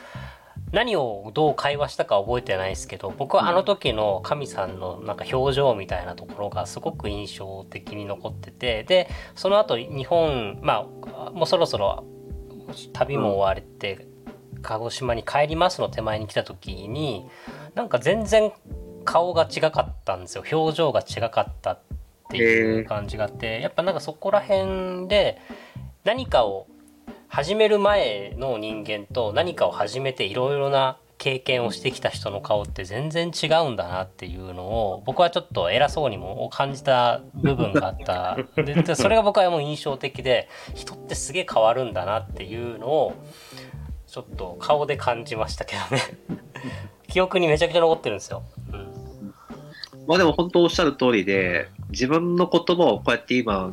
[0.73, 12.05] 何をどう会話したか覚えてないですけど僕はあの時の神さんのなんか表情みたいなところがすごく印象的に残っててでその後日本まあもうそろそろ
[12.93, 14.07] 旅も終われて
[14.61, 17.27] 鹿児島に帰りますの手前に来た時に
[17.75, 18.53] なんか全然
[19.05, 20.45] 顔が違かったんですよ。
[20.53, 21.79] 表情が違かった
[22.29, 25.41] っていう感じがあってやっぱなんかそこら辺で
[26.05, 26.67] 何かを
[27.29, 38.39] 始める前の人間と何かを始めていろいろな経験をしてきた人の顔って全然違うんだなっていうのを僕はちょっと偉そうにも感じた部分があった。
[38.63, 43.15] ででそれが僕はもう印象的で人ってすげえ変わるんだなっていうのを
[44.07, 46.03] ちょっと顔で感じましたけどね。
[47.09, 48.43] 記憶にめちゃくちゃ残ってるんですよ。
[48.73, 48.98] うん
[50.09, 53.71] まあでも本当おっしゃる通りで、自分の言葉をこうやって今、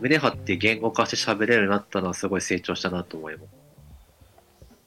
[0.00, 3.46] 胸張って言語化して喋れるようになったのはすごい成長したなと思います。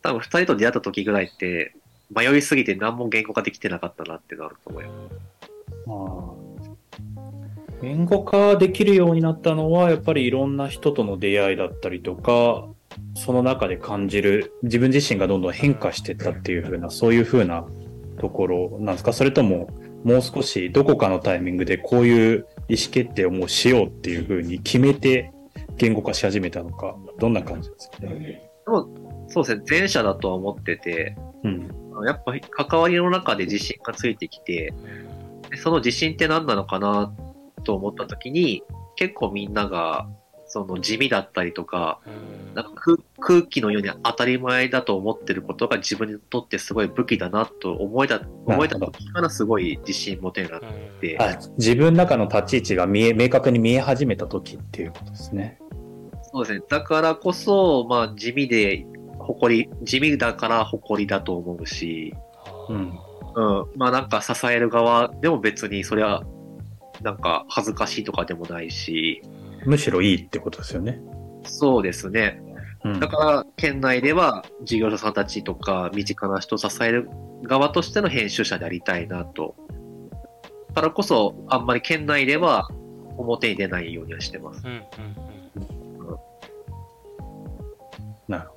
[0.02, 1.74] 多分二人と出会った時ぐらいって、
[2.14, 4.86] 迷いすぎて何も言語化できてなかったなっていうのあると思い
[5.88, 6.70] ます。
[7.82, 12.66] 言語化できるようになったのは、やっぱりいろんな人との出会いだったりとか、
[13.16, 17.66] その中で感じる、自分自身がどんどん変化していったっていう風な、そういう風な
[18.20, 19.14] ところなんですか？
[19.14, 19.70] それとも、
[20.04, 25.32] もう少しどこかのタイミングでこういう意思決定をもうしようっていう風に決めて
[25.78, 28.50] 言語化し始めたのか、どんな感じですかね？
[29.28, 31.68] そうですね、前者だとは思ってて、うん。
[32.06, 32.34] やっぱ
[32.66, 34.74] 関わりの中で自信がついてきて、
[35.50, 37.14] でその自信って何なのかな
[37.64, 38.64] と思った時に、
[38.96, 40.08] 結構みんなが、
[40.54, 42.54] その地味だったりとか、うん。
[42.54, 50.62] なんか空空気のように当たり前だと思ってることが自分にとってすごい武器だなと思えた、思えた時からすごい自信持てるなっ
[51.02, 55.58] て、あ自分の中の立ち位置が見え、明確に見え始めた時っていうことですね。
[56.32, 56.66] そうですね。
[56.70, 58.86] だからこそ、まあ地味で、
[59.18, 62.14] 誇り、地味だから誇りだと思うし、
[62.70, 62.78] うん。
[62.78, 63.66] うん。
[63.76, 66.24] まあなんか支える側でも別にそれは、
[67.02, 69.24] なんか恥ずかしいとかでもないし、
[69.66, 71.00] むしろいいってことですよね。
[71.44, 72.42] そうですね。
[72.86, 77.10] うんだから、県内では事業者さんたちとか、身近な人を支える
[77.44, 79.56] 側としての編集者でありたいなと。
[80.70, 82.68] だからこそ、あんまり県内では
[83.18, 84.62] 表に出ないようにはしてます。
[84.66, 84.84] うんうんうん
[88.28, 88.50] なる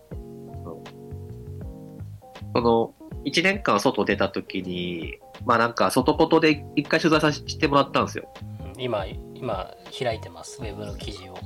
[2.55, 2.95] その、
[3.25, 8.33] 1年間外出た時に、まあなんか外ことで一回取材させてもらったんですよ。
[8.75, 9.05] うん今
[9.35, 11.39] 今開いてますウェブの記事を。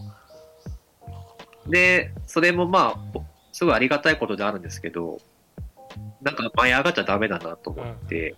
[1.67, 3.21] で、それもまあ、
[3.53, 5.21] すごいありがたいことであるんですけど、
[6.23, 8.35] なんか舞い上がっちゃダメだなと思って、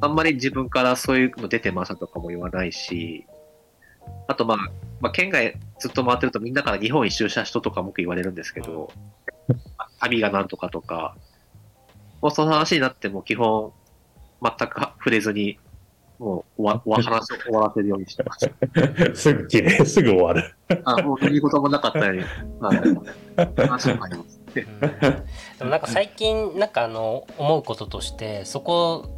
[0.00, 3.26] あんまり自分からそういうの出てましたとかも言わないし、
[4.26, 4.56] あとまあ、
[5.00, 8.90] まあ、県外ずっと回ってるとみんなから日本一周した人とかもよく言われるんですけど、
[10.00, 11.16] 旅がなんとかとか、
[12.20, 13.72] もうその話になっても基本
[14.42, 15.58] 全く触れずに、
[16.18, 18.50] もう終わお話を終わらせるようにしてます。
[19.14, 20.54] すぐ切れ、すぐ終わる。
[20.84, 22.22] あ、もう何事もなかったように、
[22.60, 24.38] はい、話もあります。
[24.38, 24.38] うん
[25.58, 29.08] でもなんか最近なんかあの思うこととしてそこ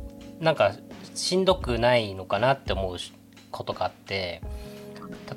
[0.40, 0.72] なんか
[1.14, 2.96] しんどくないのかなって思う
[3.50, 4.42] ことがあって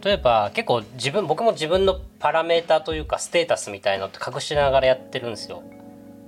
[0.04, 5.64] 例えば結構自分僕も自分のパラメーターというかステータスみたいのって隠しながらやってるんですよ。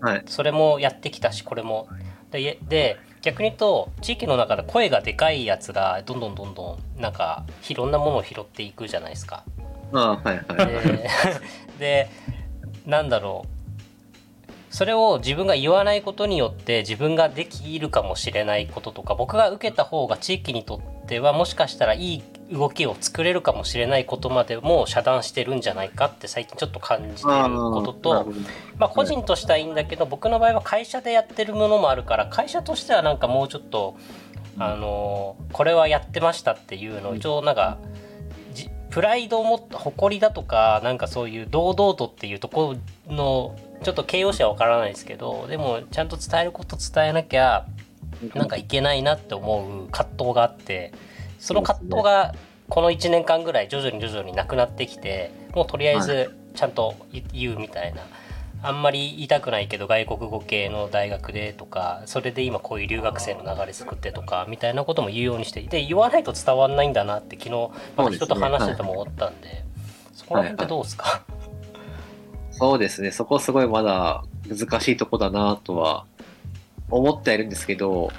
[0.01, 0.23] はい。
[0.27, 1.87] それもやってきたしこれも。
[2.31, 9.43] でで逆に言うと地域の中で声がでかいやつがどんどんどんどんなんかいろんなものを拾っていくじゃないですか。
[9.93, 10.67] あはいはい。
[10.67, 11.09] で
[11.79, 12.09] で
[12.85, 28.33] なんだろうそれを自分が言わないことによって自分ができるかもしれないこととか僕が受けた方が地域にとってはもしかしたらいい動きを作れるかもしれないことまでも遮断してるんじゃないかって最近ちょっと感じてることと
[28.77, 33.97] まあ個人としてはいいんだけど僕の場合は会社でやってるものもあるから会社としてはなんかもうちょっと
[34.57, 37.79] あのこれはやってましたっていうのを一応なんか
[38.53, 42.75] じプライドを持った誇りだとかなんかそういう堂々とっていうとこ
[43.07, 47.65] ろのちょっと形容詞は分からないですけどでもちゃんと伝えること伝えなきゃ
[48.33, 50.93] なんかいけないなって思う葛藤があって
[51.45, 52.33] その葛藤が
[52.69, 56.95] この1年間ぐらい徐々に徐々になくなってきてもうとりあえずちゃんと
[57.33, 58.01] 言うみたいな。
[58.63, 69.63] あんまり言いたくないけど外国語系の大学でとかそれで今こういう留学生の流れ作ってとかみたいなことも言うようにしていて言わないと伝わんないんだなって昨日また人と話してても思ったんで
[70.13, 71.23] そこら辺ってどうですか、
[72.49, 76.05] そうですね、そこすごいまだ難しいとこだなとは
[76.89, 78.11] 思ってはいるんですけど、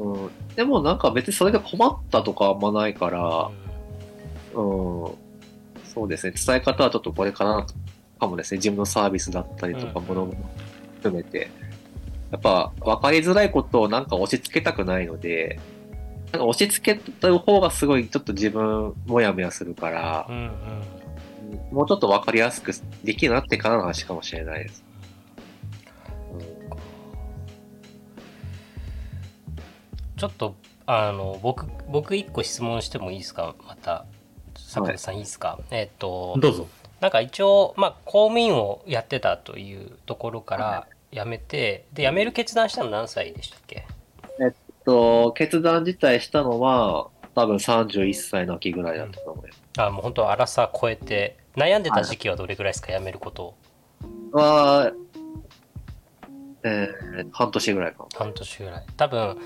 [0.00, 3.50] うん、でもなんか別にそれで困ったとかあんまないから、
[4.54, 5.14] うん、
[5.84, 7.66] そうですね、伝え方はちょっとこれから
[8.18, 10.34] かもですね、自分のサービスだったりとかうんものも
[10.96, 11.50] 含めて、
[12.30, 15.60] やっぱ分かりづらいことをなんか押し付けたくないので、
[16.32, 20.38] なんか押し付けた方がすごいちょっと自分もやもやするからう、んう
[21.72, 21.76] ん。
[21.76, 22.72] もうちょっと分かりやすく
[23.02, 24.84] できるなってからの話かもしれないです。
[30.20, 30.54] ちょっと
[30.84, 33.54] あの僕僕一個質問してもいいですか？
[33.66, 34.04] また
[34.54, 36.68] 坂田さんいいですか、えっ、とどうぞ。
[37.00, 43.86] なんか一応、まあ、公務員をやってたというところから辞めて、で辞める決断したの何歳でしたっけ？
[44.84, 49.62] と、決断自体したのは、多分31歳の秋ぐらいだったと思います。
[49.78, 53.44] あもう本当荒さ超えて悩んでた時期はどれぐらいですか、辞めること。
[53.44, 53.54] を
[54.32, 54.92] は、
[56.64, 58.18] えー、半年ぐらいかな。
[58.18, 58.86] 半年ぐらい。
[58.98, 59.38] 多分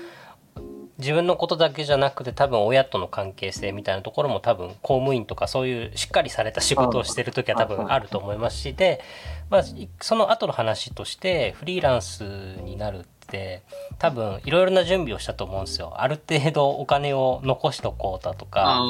[0.97, 9.01] 自分のことだけじゃなくて多分親との関係性みたいなところも多分公務員とかそういうしっかりされた仕事をしてる時は多分あると思いますしで、
[9.49, 12.23] まあ、いその後の話としてフリーランス
[12.63, 13.63] になるって
[13.99, 15.93] 多分いろいろな準備をしたと思うんですよ。
[15.97, 18.81] ある程度お金を残しとこうだとか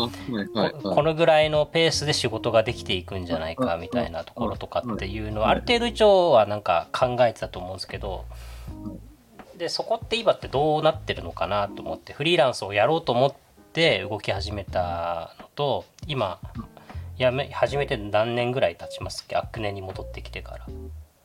[0.84, 8.26] このぐらいのペースで仕事ができていくんじゃないかみたいなところとかっていうのはある程度一応はなんか考えてたと思うんですけど
[9.58, 13.34] でそこって今ってどうなってるのかなと思ってフリーランスをやろうと思っ
[13.74, 16.40] て動き始めたのと今
[17.18, 19.42] やめ始めて何年ぐらい経ちますっけ？
[19.52, 20.68] クネに戻ってきてから。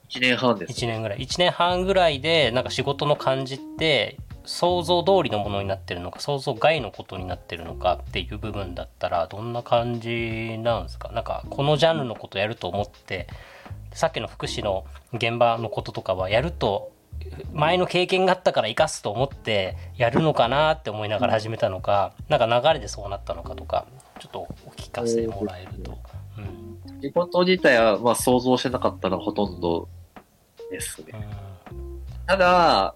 [0.09, 0.72] 1年半です。
[0.72, 1.18] 1年ぐらい。
[1.18, 11.11] 1年半ぐらいでなんか仕事の感じって想像通りのものになってるのか想像外のことになってるのかっていう部分だったらどんな感じなんですか？
[11.11, 13.26] なんかこのジャンルのことやると思って
[13.93, 16.93] さっきの福祉の現場のこととかはやると
[17.53, 23.87] 前の経験があったから生かすと思ってやるのかなって思いながら始めたのかなんか流れでそうなったのかとか
[24.18, 25.99] ちょっとお聞かせもらえると。
[26.39, 26.70] うん
[27.03, 29.89] 仕事自体は、まあ、想像してなかったのがほとんど
[30.70, 31.14] ですね。
[32.26, 32.95] ただ、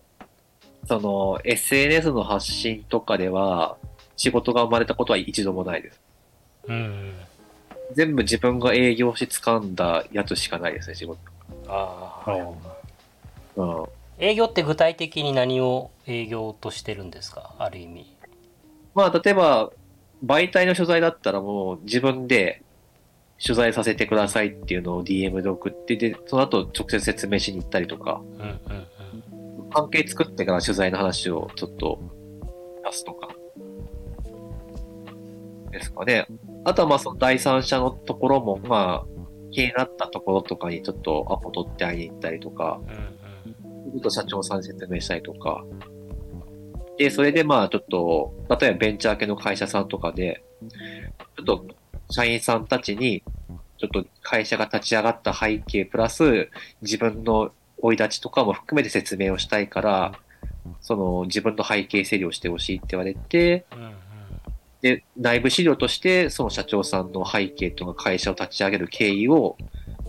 [0.87, 3.77] その、SNS の発信とかでは、
[4.17, 6.01] 仕事が生まれたことは一度もないです。
[6.69, 7.15] うん、うん
[7.93, 11.19] 全部自分が営業し掴んだやつしかないですね、仕事。
[11.69, 12.35] あああ
[13.57, 13.87] うん。
[14.19, 17.55] 営業って具体的に何を営業としてるんですか？
[17.59, 18.17] ある意味。
[18.95, 19.71] まあ、例えば、
[20.25, 22.63] 媒体の取材だったらもう自分で
[23.45, 28.61] 取材させてくださいっていうのを DM で送って、で、その後直接説明しに行ったりとか、うん
[29.63, 29.71] うん。
[29.71, 31.99] 関係作ってから取材の話をちょっと
[32.85, 33.29] 出すとか。
[35.73, 36.29] ですかね。
[36.65, 39.15] あとはまあその第三者のところも、まあ、
[39.51, 43.19] 気になったところとかにちょっとアポ取って会いに行ったりとか、うんうん
[43.95, 45.65] ちょっと社長さんに説明したりとか。
[46.99, 50.43] で、それでまあちょっと、例えばベンチャー系の会社さんとかで、
[51.37, 51.67] ちょっと
[52.11, 53.23] 社員さんたちに、
[53.79, 56.51] ちょっと会社が立ち上がった背景プラス、
[56.83, 60.13] 自分の生い立ちとかも含めて説明をしたいから、
[60.81, 63.65] その自分の背景整理をしてほしいって言われて、
[64.81, 69.57] で、内部資料として、その社長さんの背景とか会社を立ち上げる経緯を、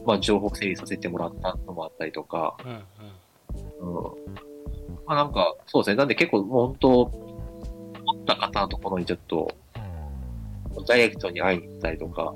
[0.05, 2.57] まあ情報整理させてもらったのもあったりとか、
[3.79, 4.35] うん
[5.05, 5.95] まあなんか、そうですね。
[5.95, 9.55] なんで結構もう本当、持った方のところにちょっと、
[10.87, 12.33] ダイレクトに会いに行ったりとか、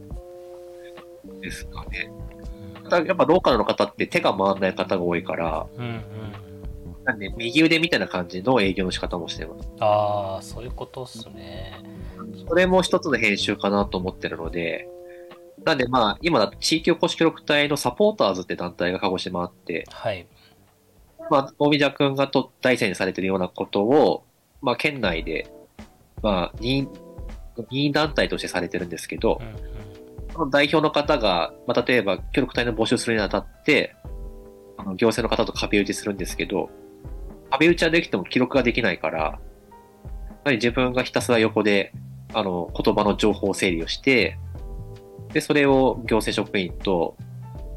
[1.41, 2.11] ですかね。
[2.83, 6.03] ただやっぱローカルの方って手が回らない方が多いから、うんうん
[7.05, 9.69] なんで右腕みたいな感じの営業の仕方もしてます。
[9.79, 11.81] ああそういうことっすね
[12.47, 14.87] それも一つの編集かなと思ってるので、
[15.63, 20.27] なんでまあ、今だと地域おこし協力隊のサポーターズって団体が鹿児島あって、はい
[21.29, 24.23] まあ、大見田くんがと大戦にされてるようなことを、
[24.61, 25.51] まあ、県内で、
[26.21, 26.89] まあ、任
[27.69, 29.41] 任意団体としてされてるんですけど
[30.37, 30.49] う、んうん。
[30.49, 33.95] 代表の方が、まあ、例えば協力隊の募集するにあたって、
[34.77, 36.69] あの行政の方と壁打ちするんですけど、
[37.51, 41.93] 壁打ちはできても記録ができないから、やっぱり自分がひたすら横で、
[42.33, 44.37] あの、言葉の情報整理をして、
[45.33, 47.17] で、それを行政職員と、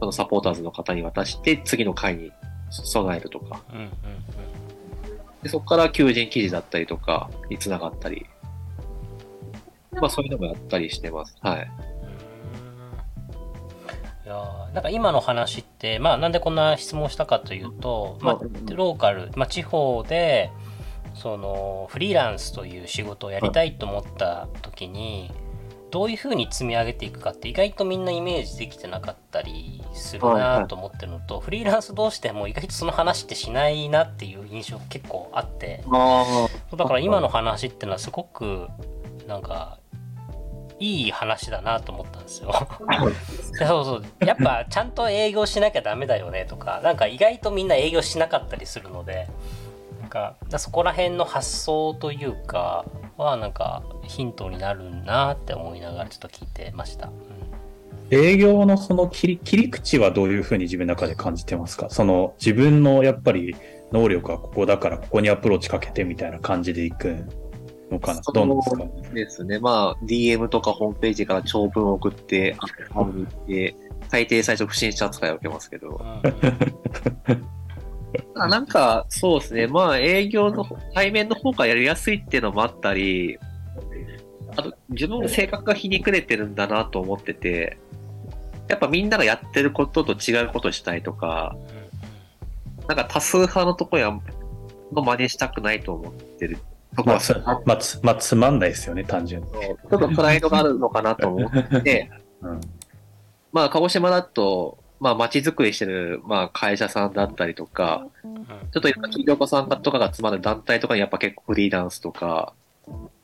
[0.01, 2.33] そのサポーターズの方に渡して、次の会に
[2.73, 3.91] 備えるとか、うんうん
[5.43, 8.27] でそこから求人記事だったりとかにつながったり、
[9.93, 11.37] まあそういうのもやったりしてます。
[11.41, 11.71] はい。
[14.25, 18.41] いやーなんか今の話って、まあ、なんでこんな質問したかというと、まあ、
[18.73, 20.53] ローカル、まあ、地方で
[21.15, 25.33] そのフリーランスという仕事をやりたいと思った時に
[25.91, 38.69] どういうふうに積み上げていくかって意外とみんなイメージできてなかったりするなと思ってるのとフリーランス同士でも意外とその話ってしないなっていう印象結構あってあだから今の話ってのはすごく
[39.27, 39.79] なんか
[40.79, 42.53] いい話だなと思ったんですよ。
[43.55, 49.29] そうそうやっぱちゃんと営業しなきゃダメだよねとかなんか意外とみんな営業しなかったりするので
[50.01, 52.85] なんかそこら辺の発想というか
[53.17, 57.11] はなんかヒントになるなって思いながらちょっと聞いてました。
[58.13, 61.89] うん営業のその切り切り口はどういうふうに自分の中で感じてますか？
[61.91, 63.57] その自分のやっぱり
[63.93, 67.25] 能力はここだからここにアプローチかけてみたいな感じでいく
[67.91, 68.21] のかな？
[68.35, 68.77] どうですか？
[68.77, 69.59] そうですね。
[69.59, 72.55] まあ、DM とかホームページから長文を送って、
[72.95, 73.75] アップに行って、
[74.09, 76.01] 最低最初不審者扱いを受けますけど。
[78.35, 79.67] あなんか、そうですね。
[79.69, 83.39] まあ、営業の対面の方がやりやすいっていうのもあったり、
[84.57, 87.79] あと、自分の性格がひにくれてるんだなと思ってて、
[88.69, 91.57] やっぱみんながやってることと違うことしたいとか、
[92.89, 94.19] なんか多数派のとこや、
[94.93, 96.59] の真似したくないと思ってる
[96.97, 97.35] とこまあ、はつ
[97.65, 99.49] まあ、つまあ、つまんないですよね、単純に。
[99.51, 102.11] ちょっとプライドがあるのかなと思って、
[102.43, 102.61] うん。
[103.53, 112.53] まあ、鹿児島だと、まあ、街づくりしてる、まあ、会社さんだったりとか、ちょっと今、企業家さんとかが集まる団体とかにやっぱ結構フリーランスとか、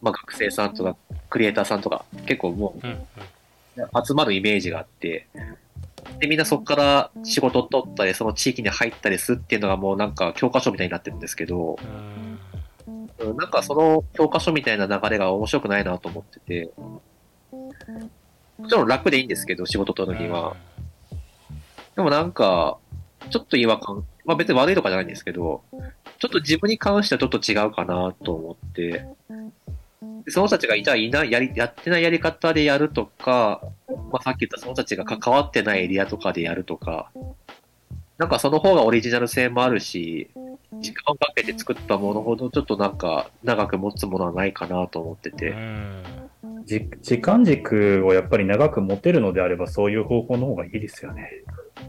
[0.01, 0.97] まあ、学生さんとか、
[1.29, 2.99] クリエイターさんとか、結構もうんうんう
[4.05, 5.29] 集まるイメージがあって、
[6.19, 12.39] で、みんなそこから仕事を取ったり、その地域に入ったりするっていうのがもうなんか教科書みたいになってるんですけど、うん。
[13.21, 16.71] うんなんかその教科書みたいな流れが面白くないなと思ってて、
[18.59, 20.57] もちろん楽でいいんですけど、仕事取るには。
[21.97, 22.79] でもなんか、
[23.31, 25.63] ちょっと違和感、まあ別に悪いとかじゃないんですけど、
[26.19, 29.48] ちょっと自分に関してはちょっと違うかなと思って、で
[30.31, 33.63] その人たちがいたいない、やり、やってないやり方でやるとか、
[34.13, 37.11] まあさっき言ったその人たちが関わってないエリアとかでやるとか、
[38.19, 40.31] なんかその方がオリジナル性もあるし、
[40.81, 45.55] 時間をかけて作ったものほどちょっとなんか長く持つものはないかなと思ってうて。
[47.03, 51.31] 時間軸をやっぱり長く持てるのであれば、そういう方法の方がいいですよね。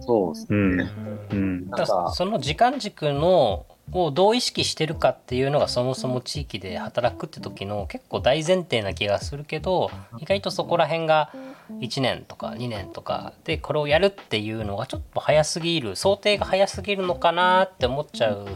[0.02, 0.78] そうですうん。
[0.78, 0.92] ね。
[1.32, 1.70] うん。
[1.70, 11.32] だその時間軸のをどう意識してるかっていうのがそもそも地域で働くって時の結構大前提な気がするけど意外とそこら辺が
[11.80, 18.48] 1年とか2年とかでこれをやるっていうのがちょっと早すぎる想定が早すぎるのかなって思っちゃう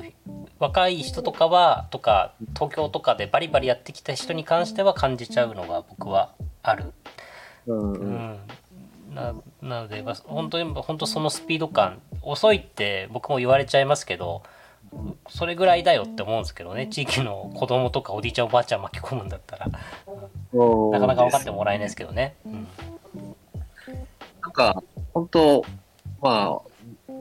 [0.60, 6.94] 若い人とかはとか東京とかでバリバリやってきた人に関しては感じちゃうのが僕はある。
[7.68, 8.40] うんうん。
[9.14, 14.44] ななので、まあ、本当に本当そのスピード感遅いって僕も言われちゃいますけど
[15.30, 16.88] それぐらいだよって思うんですけどね。
[16.88, 19.68] 地域の子供とかおじいちゃんおばあちゃん巻き込むんだったら。
[19.68, 22.36] なかなか分かってもらえないですけどね。
[22.46, 22.68] うん。
[24.42, 24.84] なんか、
[25.14, 25.66] 本当
[26.22, 26.74] まあ、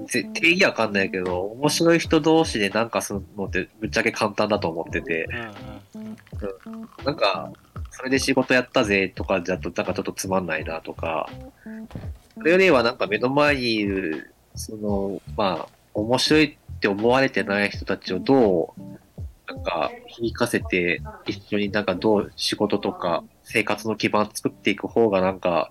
[0.06, 5.28] ぜ定義わかんないけど、面白い人同士でなんかするのってぶっちゃけ簡単だと思ってて、
[5.94, 6.16] うんうん
[7.04, 7.52] なんか、
[7.90, 11.28] それで仕事やったぜとかじゃと、なんかちょっとつまんないなとか、
[12.34, 25.70] それよりはなんか目の前にいる、その、まあ、面白いって思われてない人たちをどう、なんか、響かせて、一緒になんかどう仕事とか生活の基盤作っていく方がなんか、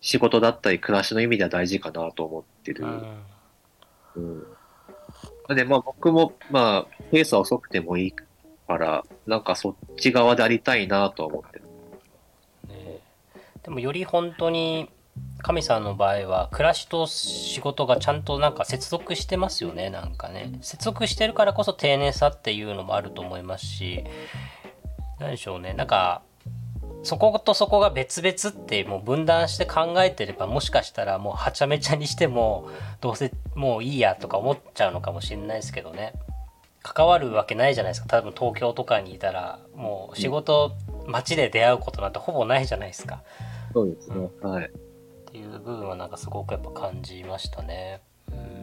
[0.00, 2.84] 仕事だったり暮らしの意味では大事かなと思ってる。
[2.84, 3.22] うん
[4.16, 4.20] う
[5.52, 5.56] ん。
[5.56, 8.26] で、まあ僕も、まあ、ペースは遅くてもいいか
[8.68, 11.64] ら、なんかそっち側でありたいなとは思ってる。
[12.68, 13.00] ね
[13.62, 14.90] でもより本当に
[15.42, 20.52] 神さんの場合は暮らしと仕事がちゃんとなんか接続してますよねなんかね。
[20.62, 24.04] 接続してるからこそ丁寧さっていうのもあると思いますし。
[25.18, 25.74] 何でしょうね。
[25.74, 26.22] なんか
[27.02, 32.68] そことそこが別々ってもう分断して考えてればもしかしたらもうはちゃめちゃにしても
[33.00, 36.12] どうせもういいやとか思っちゃうのかもしれないですけどね。
[36.84, 38.08] 関わるわけないじゃないですか。
[38.08, 40.72] 多分東京とかにいたらもう仕事
[41.06, 43.22] 街で出会うことなんてほぼないじゃないですか。
[43.72, 44.28] そうですね。
[44.42, 44.70] はい。
[45.32, 48.02] っていう部分はなんかすごくやっぱ感じましたね。
[48.30, 48.62] うん、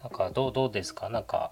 [0.00, 1.08] なんかどうどうですか？
[1.08, 1.50] なんか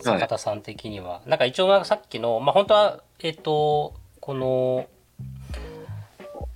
[0.00, 4.86] 坂田さん的には、なんか一応さっきのまあ本当はえっ、とこの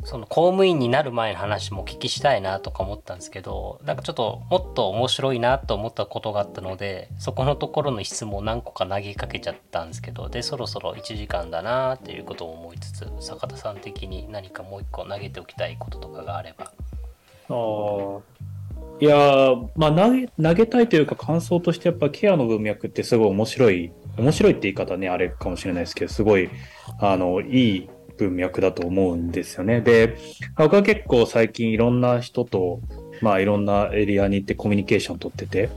[0.04, 16.72] その公務員になる前の話もお聞きしたいなとか思ったんですけどなんかちょっともっと面白いなと思ったことがあったのでそこのところの質問を何個か投げかけちゃったんですけどでそろそろ1時間だなっていうことを思いつつ坂田さん的に何かもう一個投げておきたいこととかがあれば。
[17.48, 18.20] あー
[19.00, 19.16] いや
[19.76, 26.50] まあ投げ、投げたいというか感想としてやっぱケアの文脈ってすごい面白い、面白いって言い方ね、あれかもしれないですけど、すごい、
[26.98, 27.88] あの、いい
[28.24, 29.80] 文脈だと思うんですよね。
[29.80, 30.16] で、
[30.56, 32.80] 僕は結構最近いろんな人と、
[33.22, 35.68] まあいろんなエリアに行ってコミュニケーション取ってて、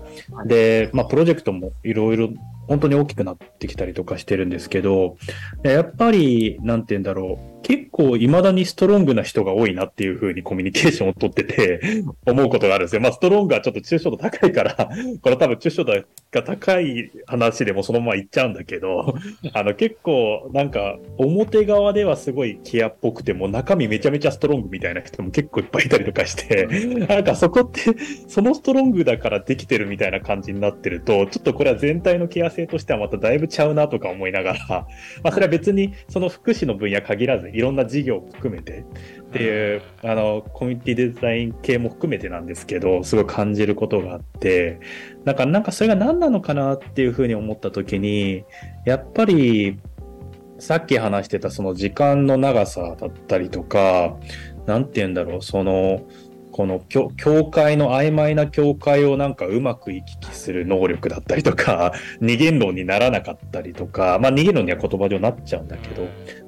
[0.46, 2.30] で、まあプロジェクトもいろいろ
[2.68, 5.18] 本当に大きくなってきたりとかしてるんですけど、
[5.64, 7.53] やっぱり、なんて言うんだろう。
[7.64, 13.01] 結構未だにストロングな人が多いなっていう風にコミュニケーションを取ってて 思うことがあるんですよ。
[13.01, 14.76] まあストロングはちょっと抽象度高いから、
[15.22, 15.93] これ多分抽象度
[16.32, 19.16] が高い話でもそのまま言っちゃうんだけど、
[19.53, 26.68] あの結構なんか表側ではすごいケアっぽくても中身めちゃめちゃストロングみたいな人も結構いっぱいいたりとかして、
[27.07, 27.82] なんかそこって
[28.28, 34.59] そのストロングだからできてるみたいな感じになってると、ちょっとこれは全体のケア性としてはまただいぶちゃうなとか思いながら、
[35.24, 38.80] まあそれは別にその福祉の分野限らずいろんな事業を含めて。
[38.80, 44.80] っていう、あの、コミュニティデザイン系も含めてなんですけど、すごい感じることがあって、
[45.26, 48.43] なんか、なんかそれが何なのかなっていうふうに思った時に、
[48.86, 49.80] やっぱり、
[50.60, 54.18] さっき話してたその時間の長さだったりとか、
[54.66, 56.04] なんて言うんだろう、その、
[56.54, 57.10] この境
[57.45, 65.89] 界の曖昧な境界をなんかうまく行き来する能力だったりとか、 二元論にならなかったりとか、まあ二元論には言葉上なっちゃうんだけ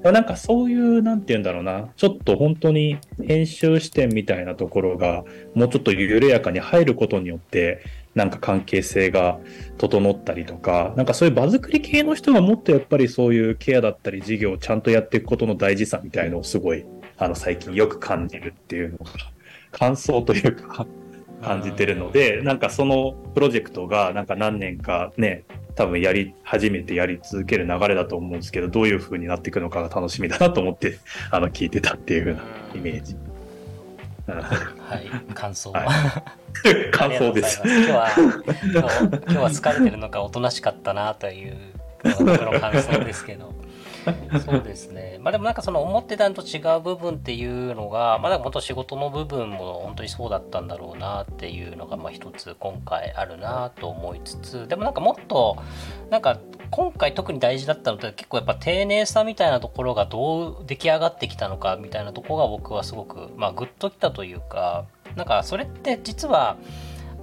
[0.01, 2.97] ど、なんかそういう、なんて言うんだろうな、ちょっと本当に
[3.27, 5.25] 編集視点みたいなところが、
[5.55, 7.79] もうちょっと緩やかに入ることによって、
[8.13, 9.39] なんか関係性が
[9.79, 16.85] 整ったりとか、なんかそういう場作り系の人がもっとやっぱりそういうケアだったり事業をちゃんとやっていくことの大事さみたいのをすごい、
[17.17, 19.05] あの最近よく感じるっていうのが、
[19.77, 20.87] 感想というか、
[21.43, 25.43] 感じてるので、なんかそのプロジェクトがなんか何年かね、
[25.75, 30.97] 多分やり始めてやり続ける流れだと思うんですけど、どういう風になっていくのかが楽しみだなと思って、
[31.29, 32.41] あの、聞いてたっていう風な
[32.73, 33.15] イメージ。
[34.27, 34.41] うんは
[34.95, 35.81] い、感想は。
[35.81, 36.23] は
[36.91, 37.61] 感想です。
[37.63, 41.55] 今日は今日は疲れてるのかおとなしかったなという
[42.03, 43.53] の感想ですけど。
[44.45, 45.17] そうですね。
[45.21, 55.57] まあでもなんかその思ってたのと違う部分っていうのが、まあでも本当仕事の部分も本当にそうだったんだろうなっていうのがまあ一つ今回あるなと思いつつ、でもなんかもっと
[56.09, 56.39] なんか
[56.71, 64.85] 今回特に大事だったのって結構やっぱ丁寧さみたいなところがどう出来上がってきたのかみたいなとこが僕はすごくまあグッときたというか、
[65.15, 66.57] なんかそれって実は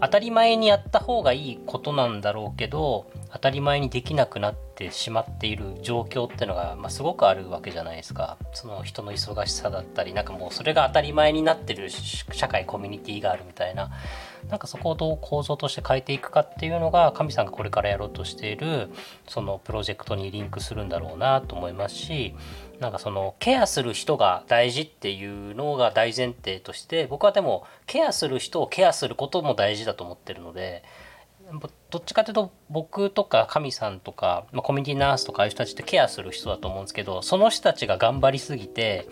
[0.02, 8.36] 当たり前にやった方がいいことなんだろうけど当たり前にできなくなってしまっている状況ってのが、まあ、すごくあるわけじゃないですか。
[8.52, 13.92] その人の忙しさだったりなんかもうそれが当たり前になってる社会コミュニティがあるみたいな。
[14.48, 18.90] なんかそこをどう構造として変えていくかっていうのが神さんがこれからやろうとしている
[19.28, 22.34] そのプロジェクトにリンクするんだろうなと思いますし
[22.82, 30.82] なんかそのケアする人が大事っていうのが大前提として僕はでもケアする人をケアすることも大事だと思ってるので
[31.90, 39.06] どっちかというと僕とか神さんとか、まあ、コミュニティナースとかああいう人たちってケアする人だと思うんですけどその人たちが頑張りすぎて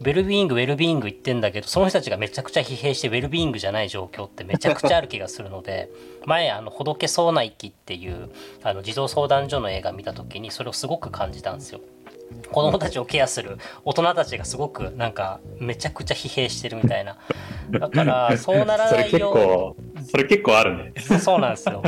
[0.00, 5.90] ウェルビーイングウェルビーイング言ってんだけどその人たちがめちゃくちゃ疲弊してウェルビーイングじゃない状況ってめちゃくちゃある気がするので
[6.26, 8.30] 前あの「ほどけそうな息」っていう
[8.62, 11.80] あの児童相談所の映画見た時にそれをすごく感じたんですよ。
[12.50, 17.18] 子供たちをケアする大人たちがすごくなんかめちゃくちゃ疲弊してるみたいな。
[17.70, 20.92] だから そうならないようそれ結構あるね。
[21.00, 21.82] そうなんですよ。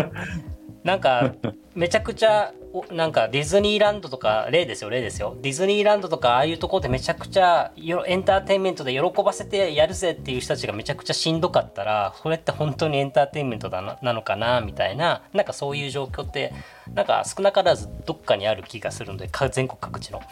[0.85, 1.35] なんか
[1.75, 2.53] めちゃくちゃ
[2.91, 16.53] なんかディズニーランドとか例ですよ例ですよディズニーランドとかああいうとこでめちゃくちゃエンターテインメントで喜ばせてやるぜっていう人たちがめちゃくちゃしんどかったらそれって本当にエンターテインメントだななのかなみたいななんかそういう状況って
[16.95, 20.21] なんか少なからずどっかにある気がするので全国各地の。
[20.21, 20.25] だ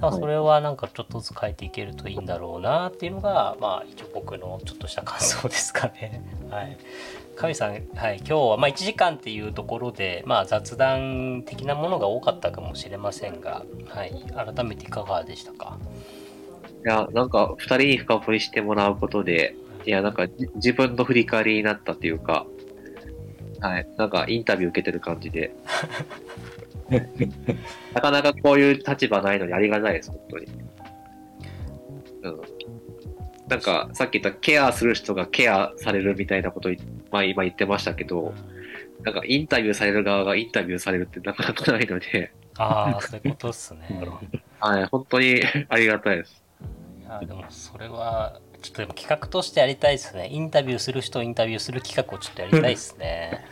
[0.00, 6.22] からそれはなんかちょっとずつ変えていけるといいんだろうなっていうのがまあ一応僕のちょっとした感想ですかね。
[6.50, 6.78] はい
[7.36, 15.78] 神さん、はい、今日はまあ1時間っていうところで、まあ、雑談的なものが多かったかもしれませんが、はい、改めていかがでしたか？
[16.84, 19.56] いや、なんか2人に深掘りしてもらうことで、
[19.86, 20.26] いや、なんか
[20.56, 22.46] 自分の振り返りになったというか、
[23.60, 25.54] はい、なんかインタビュー受けてる感じで。
[27.94, 30.46] なかなかこういう立場ないのにありがたいです、本当に。
[32.22, 32.40] うん。
[33.48, 36.70] なんか、さっき言ったケアする人がケアされるみたいなこと
[37.10, 38.32] まあ今言ってましたけど、
[39.02, 42.32] なんかインタビューされる側がインタビューされるってなかなかないので。
[42.56, 43.86] ああ、そういうことっすね。
[44.60, 46.42] はい、本当に ありがたいです。
[47.02, 50.28] いや、でもそれは、ちょっとでも企画としてやりたいですね。
[50.30, 53.44] インタビューする人をインタビューする企画をちょっとやりたいですね。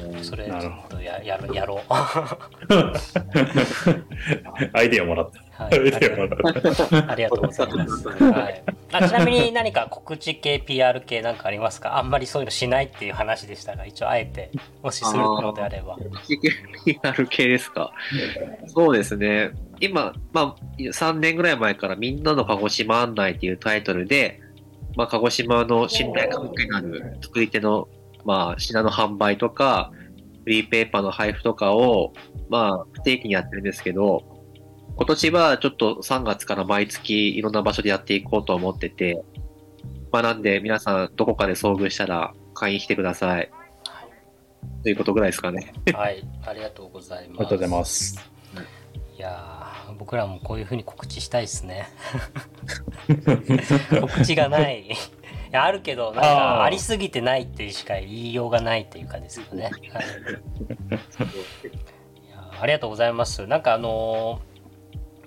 [0.00, 1.80] うん、それちょっとややるやろう。
[4.72, 5.43] アイデアもらった。
[5.56, 8.08] はい、ありがとうございます。
[8.08, 11.98] はい、あちなみに何か告知系 PR 系なんかありますか？
[11.98, 14.50] あんまりそういうのしないっていう話でしたが一応あえて
[14.82, 15.96] もしするのであれば。
[15.96, 16.50] 告知系
[16.84, 17.92] PR 系ですか？
[18.66, 19.50] そうですね。
[19.80, 24.40] 今、まあ、3年ぐらい前から「みんなの鹿児島案内」っていうタイトルで、
[24.96, 27.88] まあ、鹿児島の信頼関係のある作り手の
[28.26, 29.92] まあ、品の販売とか、
[30.44, 32.14] フリーペーパーの配布とかを、
[32.48, 34.22] まあ、不定期にやってるんですけど、
[34.96, 39.22] 今年はちょっと3月から毎月いろんな場所でやっていこうと思ってて、
[40.12, 43.50] まあなんで皆さんどこかで遭遇したら会員してください。
[44.82, 45.74] ということぐらいですかね。
[45.92, 47.28] はい、ありがとうございます。
[47.28, 48.30] ありがとうございます。
[49.16, 51.88] いや僕らもこういうふうに告知したいですね。
[54.00, 54.96] 告知がない。
[55.54, 59.64] やあるけどなんかありすぎてないってしか言いようがないっていうかですよね。
[59.64, 59.72] はい、
[62.60, 63.46] ありがとうございます。
[63.46, 64.53] なんかあのー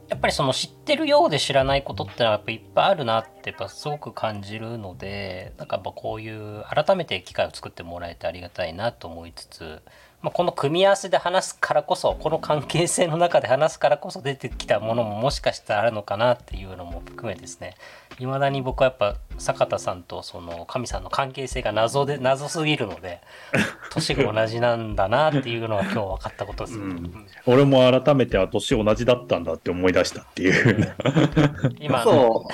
[0.10, 9.82] やっぱりその知ってるようで知らないことってのはやっぱいっぱいあるなってやっぱすごく感じるのでなんかやっぱこういう改めて機会を作ってもらえてありがたいなと思いつつ
[10.22, 17.76] まあ、この組み合わせで話すからこそこの関係性の中で話すからこそ出てきたものももしかしたらあるのかなっていうのも含めですね。
[18.20, 23.22] いまだに僕はやっぱ坂田さんとその神さんの関係性が謎で謎すぎるので
[23.94, 30.96] 年が同じなんだなっていうのが今日分かったことです、うん、俺も改めて年同じだったんだって思い出したっていう。
[31.80, 32.48] 今そ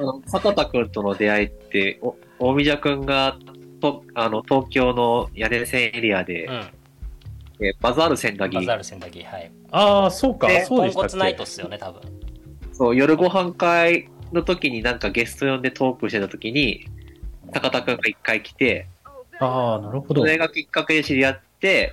[0.00, 0.28] う。
[0.28, 2.00] 坂田君との出会いって
[2.40, 3.36] 大宮君が
[3.80, 6.70] とあの東京の屋根線エリアで、うん
[7.60, 8.56] えー、バザール千駄木。
[8.56, 9.50] バザール千駄木、はい。
[9.70, 11.16] ああ、そうか、そうでしたっけ。
[11.16, 12.00] ナイトっすよね、多分。
[12.72, 16.86] そう、夜ご飯会の時になんかゲスト呼んでトークしてた時に、
[17.52, 18.88] 高田くんが一回来て、
[19.38, 20.22] ああ、なるほど。
[20.22, 21.92] それがきっかけで知り合って、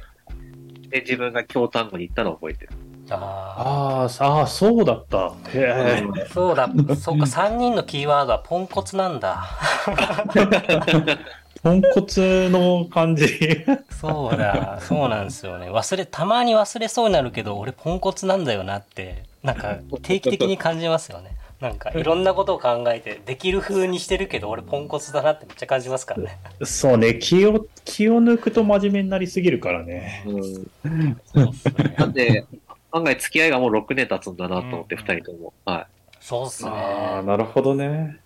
[0.89, 2.71] で、自分が京丹後に行ったのを覚えてる。
[3.09, 5.33] ああ、あそうだった。
[5.53, 6.27] へえ。
[6.31, 9.45] そうだ、そうか、3人のキーワードはポンコツなんだ。
[11.63, 13.25] ポンコツの感じ。
[13.89, 15.71] そうだ、そうなんですよね。
[15.71, 21.37] 忘れ、たまに忘れそうになるけど、俺ポンコツなんだよなって、なんか定期的に感じますよね。
[21.61, 26.37] なんかいろんなことを考えてできる風にしてるけど俺ポンコツだなってめっちゃ感じますからね。
[26.63, 30.25] そうね気を気を抜くと真面目になりすぎるからね。
[30.25, 31.95] うん、そうっすね。
[31.97, 32.45] なんで
[32.91, 35.53] 案外付き合いがもう6年経つんだなと思って、2人とも。
[35.63, 35.85] はい。
[36.19, 36.69] そうっすね。
[36.69, 38.19] ああなるほどね。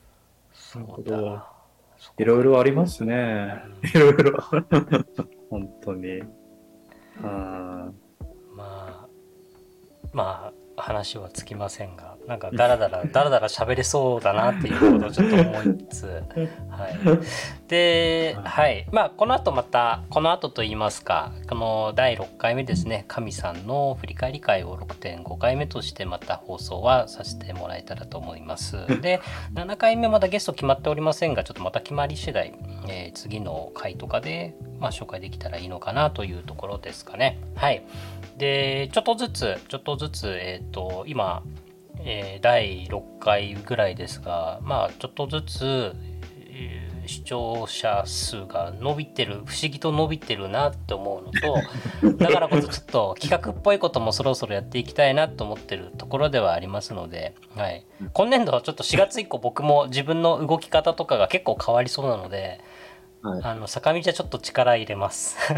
[0.55, 1.56] そうだ。
[2.17, 3.61] いろいろありますね。
[3.93, 4.37] いろいろ。
[5.49, 6.21] 本当に。
[7.21, 7.91] ま
[8.55, 9.07] まあ
[10.13, 10.53] まあ
[10.87, 18.85] 話はつきませんがなんかダラダラ ダラダラ喋れそうだなっていうことをちょっと思いつつ、はい、で、はい。
[18.91, 28.77] まあ、この後またこの後といいますかこの第6回目ですね神さんの振り返り会を6.5回目としてまた放送はさせてもらえたらと思います。
[29.01, 29.21] で
[29.53, 32.53] 7回目まだゲスト決まっておりませんがちょっとまた決まり次第、
[32.87, 37.39] えー、次の回とかで、まあ、紹介できたらいいのかなというところですかね。
[37.55, 37.83] はい。
[38.37, 40.76] でちょっとずつちょっとずつえっ、ー、と
[41.07, 41.43] 今
[42.09, 45.93] えー、第6回ぐらいですがまあちょっとずつ、
[46.49, 62.61] えー、視聴者数が伸びてる不思議と伸びてるなって思うのと だからこそちょっと企画っぽいこともそろそろやっていきたいなと思ってるところではありますので、はい、今年度はちょっと4月以降僕も自分の動き方とかが結構変わりそうなので。
[63.21, 65.37] はい、あの坂道はちょっと力入れます。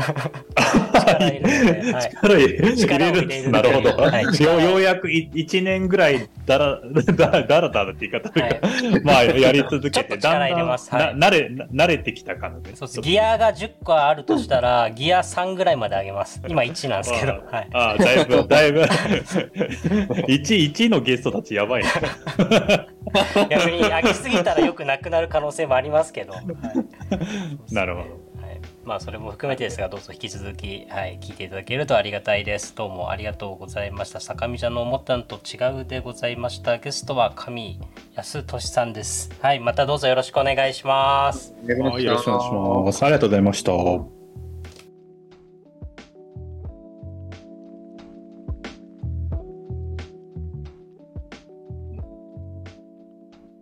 [0.94, 3.52] 力入れる、 はい、力入れ力入れる。
[3.52, 3.98] なるほど。
[3.98, 8.60] はい、よ ようやく1年ぐらいだらだらだらだらって言い方、はい、
[9.04, 12.76] まあやり続けて、だんだんな慣れ慣れてきたかなで。
[12.76, 16.42] そうギアが10個あるとしたら、ギア3ぐらいまで上げます。
[16.48, 17.34] 今1なんですけど。
[17.52, 21.90] はい、ああ、だいぶ、だいぶ1、1のゲストたちやばいな。
[23.50, 26.34] 逆に上げすぎたらよくなくなる可能性もありますけど。
[26.34, 27.74] はい。
[27.74, 28.10] なるほど。
[28.42, 32.76] はい、まあそれも含めてですがどうぞ引き続き、はい、聞いていただけるとありがたいです。
[32.76, 34.20] どうもありがとうございました。
[34.20, 36.78] 坂見ちゃんの思ったのと違うでございました。
[36.78, 37.78] ゲストは上
[38.16, 39.32] 安俊さんです。
[39.42, 41.54] はいまたどうぞよろしくお願いします。
[41.66, 43.04] よろしくお願いします。
[43.04, 44.19] ありがとうございました